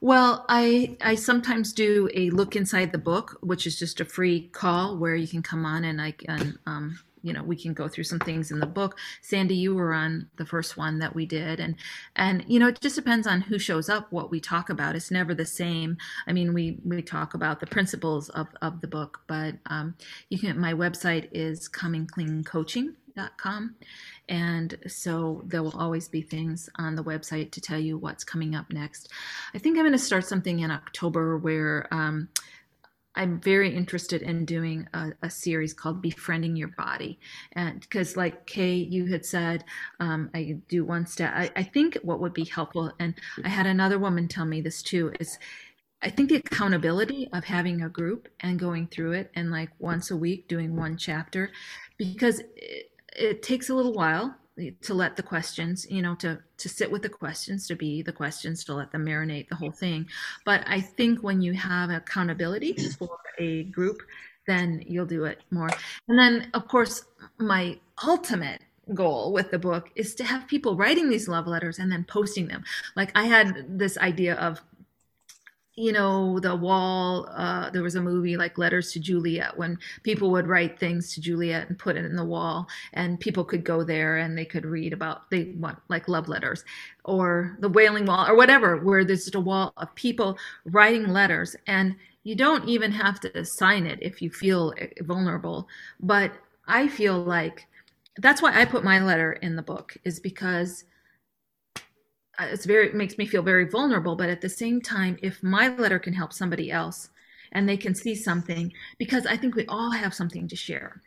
[0.00, 4.48] Well, I I sometimes do a look inside the book, which is just a free
[4.48, 7.88] call where you can come on and I can um, you know we can go
[7.88, 8.98] through some things in the book.
[9.20, 11.74] Sandy you were on the first one that we did and
[12.14, 14.12] and you know it just depends on who shows up.
[14.12, 15.96] What we talk about it's never the same.
[16.26, 19.94] I mean we we talk about the principles of of the book but um,
[20.30, 23.74] you can my website is comingcleancoaching.com
[24.28, 28.54] and so there will always be things on the website to tell you what's coming
[28.54, 29.10] up next.
[29.54, 32.28] I think i'm going to start something in october where um,
[33.16, 37.18] I'm very interested in doing a, a, series called Befriending Your Body.
[37.52, 39.64] And because, like Kay, you had said,
[40.00, 41.32] um, I do one step.
[41.34, 44.82] I, I think what would be helpful, and I had another woman tell me this
[44.82, 45.38] too, is
[46.02, 50.10] I think the accountability of having a group and going through it and like once
[50.10, 51.50] a week doing one chapter,
[51.96, 54.36] because it, it takes a little while
[54.80, 58.12] to let the questions you know to to sit with the questions to be the
[58.12, 60.06] questions to let them marinate the whole thing.
[60.44, 64.02] But i think when you have accountability for a group
[64.46, 65.68] then you'll do it more.
[66.08, 67.04] And then of course
[67.38, 68.62] my ultimate
[68.94, 72.48] goal with the book is to have people writing these love letters and then posting
[72.48, 72.64] them.
[72.94, 74.62] Like i had this idea of
[75.76, 80.30] you know the wall uh, there was a movie like letters to juliet when people
[80.30, 83.84] would write things to juliet and put it in the wall and people could go
[83.84, 86.64] there and they could read about they want like love letters
[87.04, 91.56] or the wailing wall or whatever where there's just a wall of people writing letters.
[91.66, 95.68] And you don't even have to sign it if you feel vulnerable.
[96.00, 96.32] But
[96.68, 97.68] i feel like
[98.18, 100.82] that's why i put my letter in the book is because
[102.40, 105.68] it's very it makes me feel very vulnerable but at the same time if my
[105.76, 107.08] letter can help somebody else
[107.52, 111.00] and they can see something because i think we all have something to share.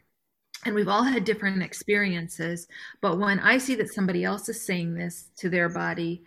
[0.65, 2.67] And we've all had different experiences
[3.01, 6.23] but when i see that somebody else is saying this to their body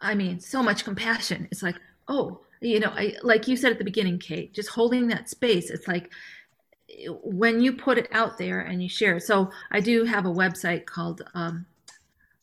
[0.00, 1.48] i mean so much compassion.
[1.50, 1.76] It's like
[2.06, 5.70] oh you know I, like you said at the beginning kate just holding that space
[5.70, 6.10] it's like
[7.22, 10.86] when you put it out there and you share so i do have a website
[10.86, 11.66] called um,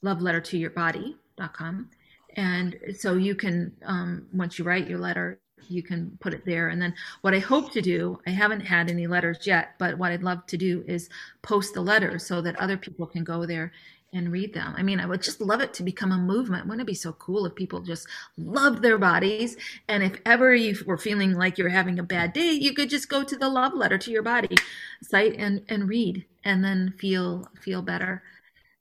[0.02, 1.90] love letter to your body com.
[2.36, 6.68] And so you can, um, once you write your letter, you can put it there.
[6.70, 10.12] And then what I hope to do, I haven't had any letters yet, but what
[10.12, 11.10] I'd love to do is
[11.42, 13.72] post the letters so that other people can go there
[14.14, 14.74] and read them.
[14.78, 16.66] I mean, I would just love it to become a movement.
[16.66, 18.08] Wouldn't it be so cool if people just
[18.38, 19.58] loved their bodies?
[19.90, 23.10] And if ever you were feeling like you're having a bad day, you could just
[23.10, 24.56] go to the love letter to your body
[25.02, 28.24] site and, and read and then feel feel better.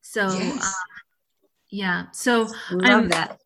[0.03, 0.75] So yes.
[1.75, 2.05] Yeah.
[2.13, 3.41] So love I'm, that.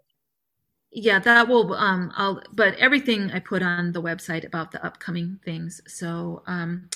[0.93, 5.39] Yeah, that will um I'll but everything I put on the website about the upcoming
[5.45, 5.81] things.
[5.87, 6.91] So um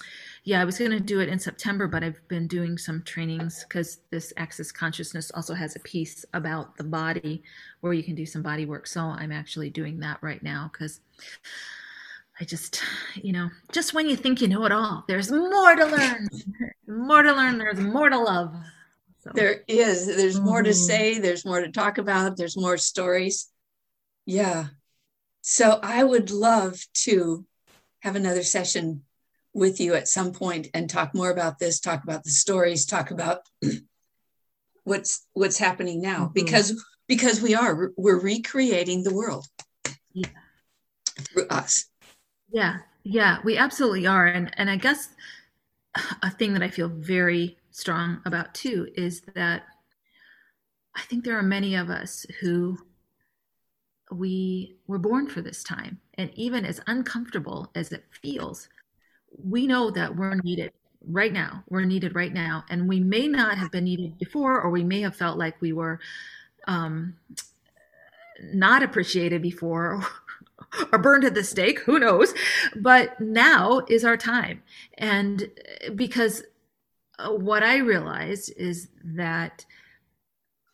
[0.45, 3.65] yeah, I was going to do it in September, but I've been doing some trainings
[3.65, 7.45] because this Access Consciousness also has a piece about the body
[7.81, 8.89] where you can do some body work.
[8.89, 11.01] So I'm actually doing that right now because
[12.41, 12.83] I just,
[13.15, 16.29] you know, just when you think you know it all, there's more to learn.
[16.89, 17.59] more to learn.
[17.59, 18.53] There's more to love.
[19.23, 19.31] So.
[19.35, 20.07] There is.
[20.07, 20.45] There's mm-hmm.
[20.45, 20.77] more to mm-hmm.
[20.77, 21.19] say.
[21.19, 22.37] There's more to talk about.
[22.37, 23.49] There's more stories.
[24.27, 24.67] Yeah.
[25.43, 27.47] So I would love to
[28.01, 29.03] have another session
[29.55, 33.11] with you at some point and talk more about this, talk about the stories, talk
[33.11, 33.41] about
[34.85, 36.33] what's what's happening now mm-hmm.
[36.33, 39.47] because because we are we're recreating the world.
[40.13, 40.29] Yeah.
[41.33, 41.87] For us.
[42.51, 42.79] Yeah.
[43.05, 45.09] Yeah, we absolutely are and and I guess
[46.23, 49.63] a thing that I feel very strong about too is that
[50.95, 52.79] I think there are many of us who
[54.11, 55.99] we were born for this time.
[56.15, 58.69] And even as uncomfortable as it feels,
[59.43, 60.73] we know that we're needed
[61.09, 61.65] right now.
[61.69, 62.65] We're needed right now.
[62.69, 65.73] And we may not have been needed before, or we may have felt like we
[65.73, 65.99] were
[66.69, 67.17] um,
[68.53, 70.05] not appreciated before.
[70.93, 72.33] or burned at the stake, who knows?
[72.77, 74.63] But now is our time.
[74.97, 75.51] And
[75.95, 76.43] because
[77.19, 79.65] what I realized is that,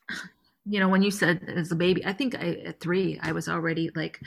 [0.66, 3.48] you know, when you said as a baby, I think I, at three, I was
[3.48, 4.20] already like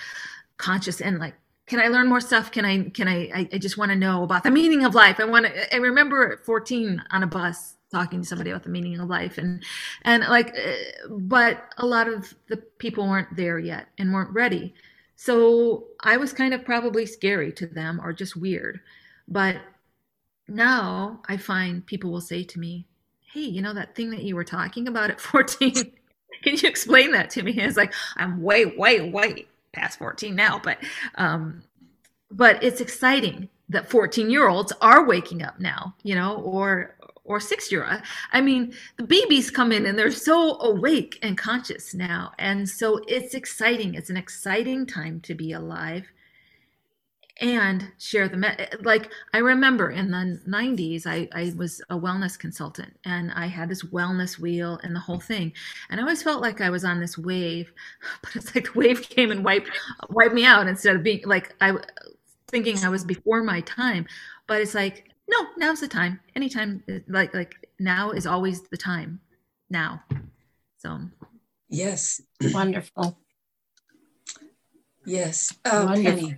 [0.58, 1.36] conscious and like,
[1.68, 2.52] can I learn more stuff?
[2.52, 5.20] Can I, can I, I, I just want to know about the meaning of life.
[5.20, 8.70] I want to, I remember at 14 on a bus talking to somebody about the
[8.70, 9.64] meaning of life and,
[10.04, 14.74] and like, uh, but a lot of the people weren't there yet and weren't ready.
[15.16, 18.80] So I was kind of probably scary to them or just weird.
[19.28, 19.58] But
[20.52, 22.86] now I find people will say to me,
[23.34, 25.74] Hey, you know that thing that you were talking about at 14?
[26.44, 27.52] Can you explain that to me?
[27.52, 30.78] And it's like, I'm way, way, way past 14 now, but
[31.16, 31.64] um,
[32.30, 37.40] but it's exciting that 14 year olds are waking up now, you know, or or
[37.40, 38.02] six year old.
[38.34, 42.34] I mean, the babies come in and they're so awake and conscious now.
[42.40, 43.94] And so it's exciting.
[43.94, 46.12] It's an exciting time to be alive
[47.42, 52.38] and share the me- like i remember in the 90s I, I was a wellness
[52.38, 55.52] consultant and i had this wellness wheel and the whole thing.
[55.90, 57.74] And i always felt like i was on this wave
[58.22, 59.70] but it's like the wave came and wiped
[60.10, 61.76] wiped me out instead of being like i
[62.48, 64.06] thinking i was before my time.
[64.48, 66.20] But it's like no now's the time.
[66.36, 69.22] Anytime like like now is always the time.
[69.70, 70.04] Now.
[70.78, 71.00] So.
[71.70, 72.22] Yes.
[72.54, 73.18] Wonderful.
[75.06, 75.54] Yes.
[75.66, 76.04] Oh wonderful.
[76.04, 76.36] penny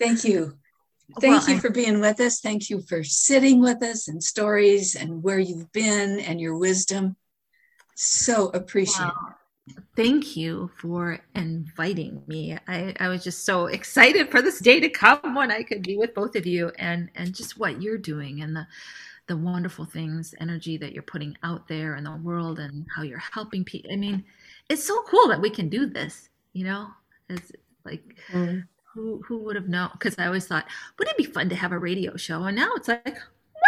[0.00, 0.56] Thank you.
[1.20, 2.40] Thank well, you for being with us.
[2.40, 7.16] Thank you for sitting with us and stories and where you've been and your wisdom.
[7.96, 9.34] So appreciate wow.
[9.94, 12.56] Thank you for inviting me.
[12.66, 15.96] I, I was just so excited for this day to come when I could be
[15.96, 18.66] with both of you and and just what you're doing and the
[19.28, 23.22] the wonderful things, energy that you're putting out there in the world and how you're
[23.32, 23.92] helping people.
[23.92, 24.24] I mean,
[24.68, 26.88] it's so cool that we can do this, you know?
[27.28, 27.52] It's
[27.84, 28.02] like
[28.32, 28.64] mm
[28.94, 29.90] who who would have known?
[29.92, 30.66] Because I always thought,
[30.98, 32.44] wouldn't it be fun to have a radio show?
[32.44, 33.16] And now it's like,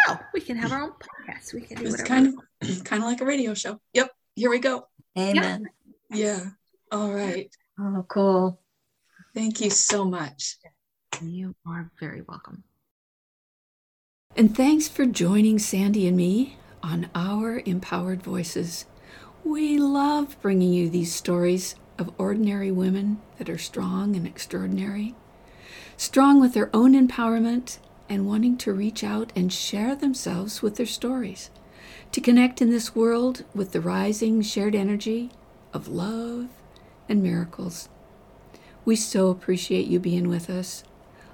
[0.07, 1.55] well, we can have our own podcast.
[1.55, 3.81] We can do it's kind of kind of like a radio show.
[3.95, 4.11] Yep.
[4.35, 4.89] Here we go.
[5.19, 5.69] Amen.
[6.11, 6.17] Yeah.
[6.17, 6.41] yeah.
[6.91, 7.51] All right.
[7.79, 8.61] Oh, cool.
[9.35, 10.57] Thank you so much.
[11.23, 12.65] You are very welcome.
[14.37, 18.87] And thanks for joining Sandy and me on our Empowered Voices.
[19.45, 25.15] We love bringing you these stories of ordinary women that are strong and extraordinary,
[25.97, 30.85] strong with their own empowerment and wanting to reach out and share themselves with their
[30.85, 31.49] stories,
[32.11, 35.31] to connect in this world with the rising shared energy
[35.73, 36.49] of love
[37.09, 37.89] and miracles.
[38.85, 40.83] We so appreciate you being with us.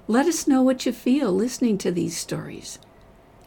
[0.07, 2.77] Let us know what you feel listening to these stories.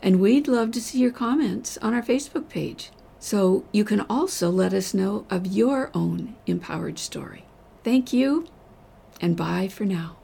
[0.02, 2.90] And we'd love to see your comments on our Facebook page.
[3.22, 7.44] So you can also let us know of your own empowered story.
[7.84, 8.48] Thank you,
[9.20, 10.16] and bye for now.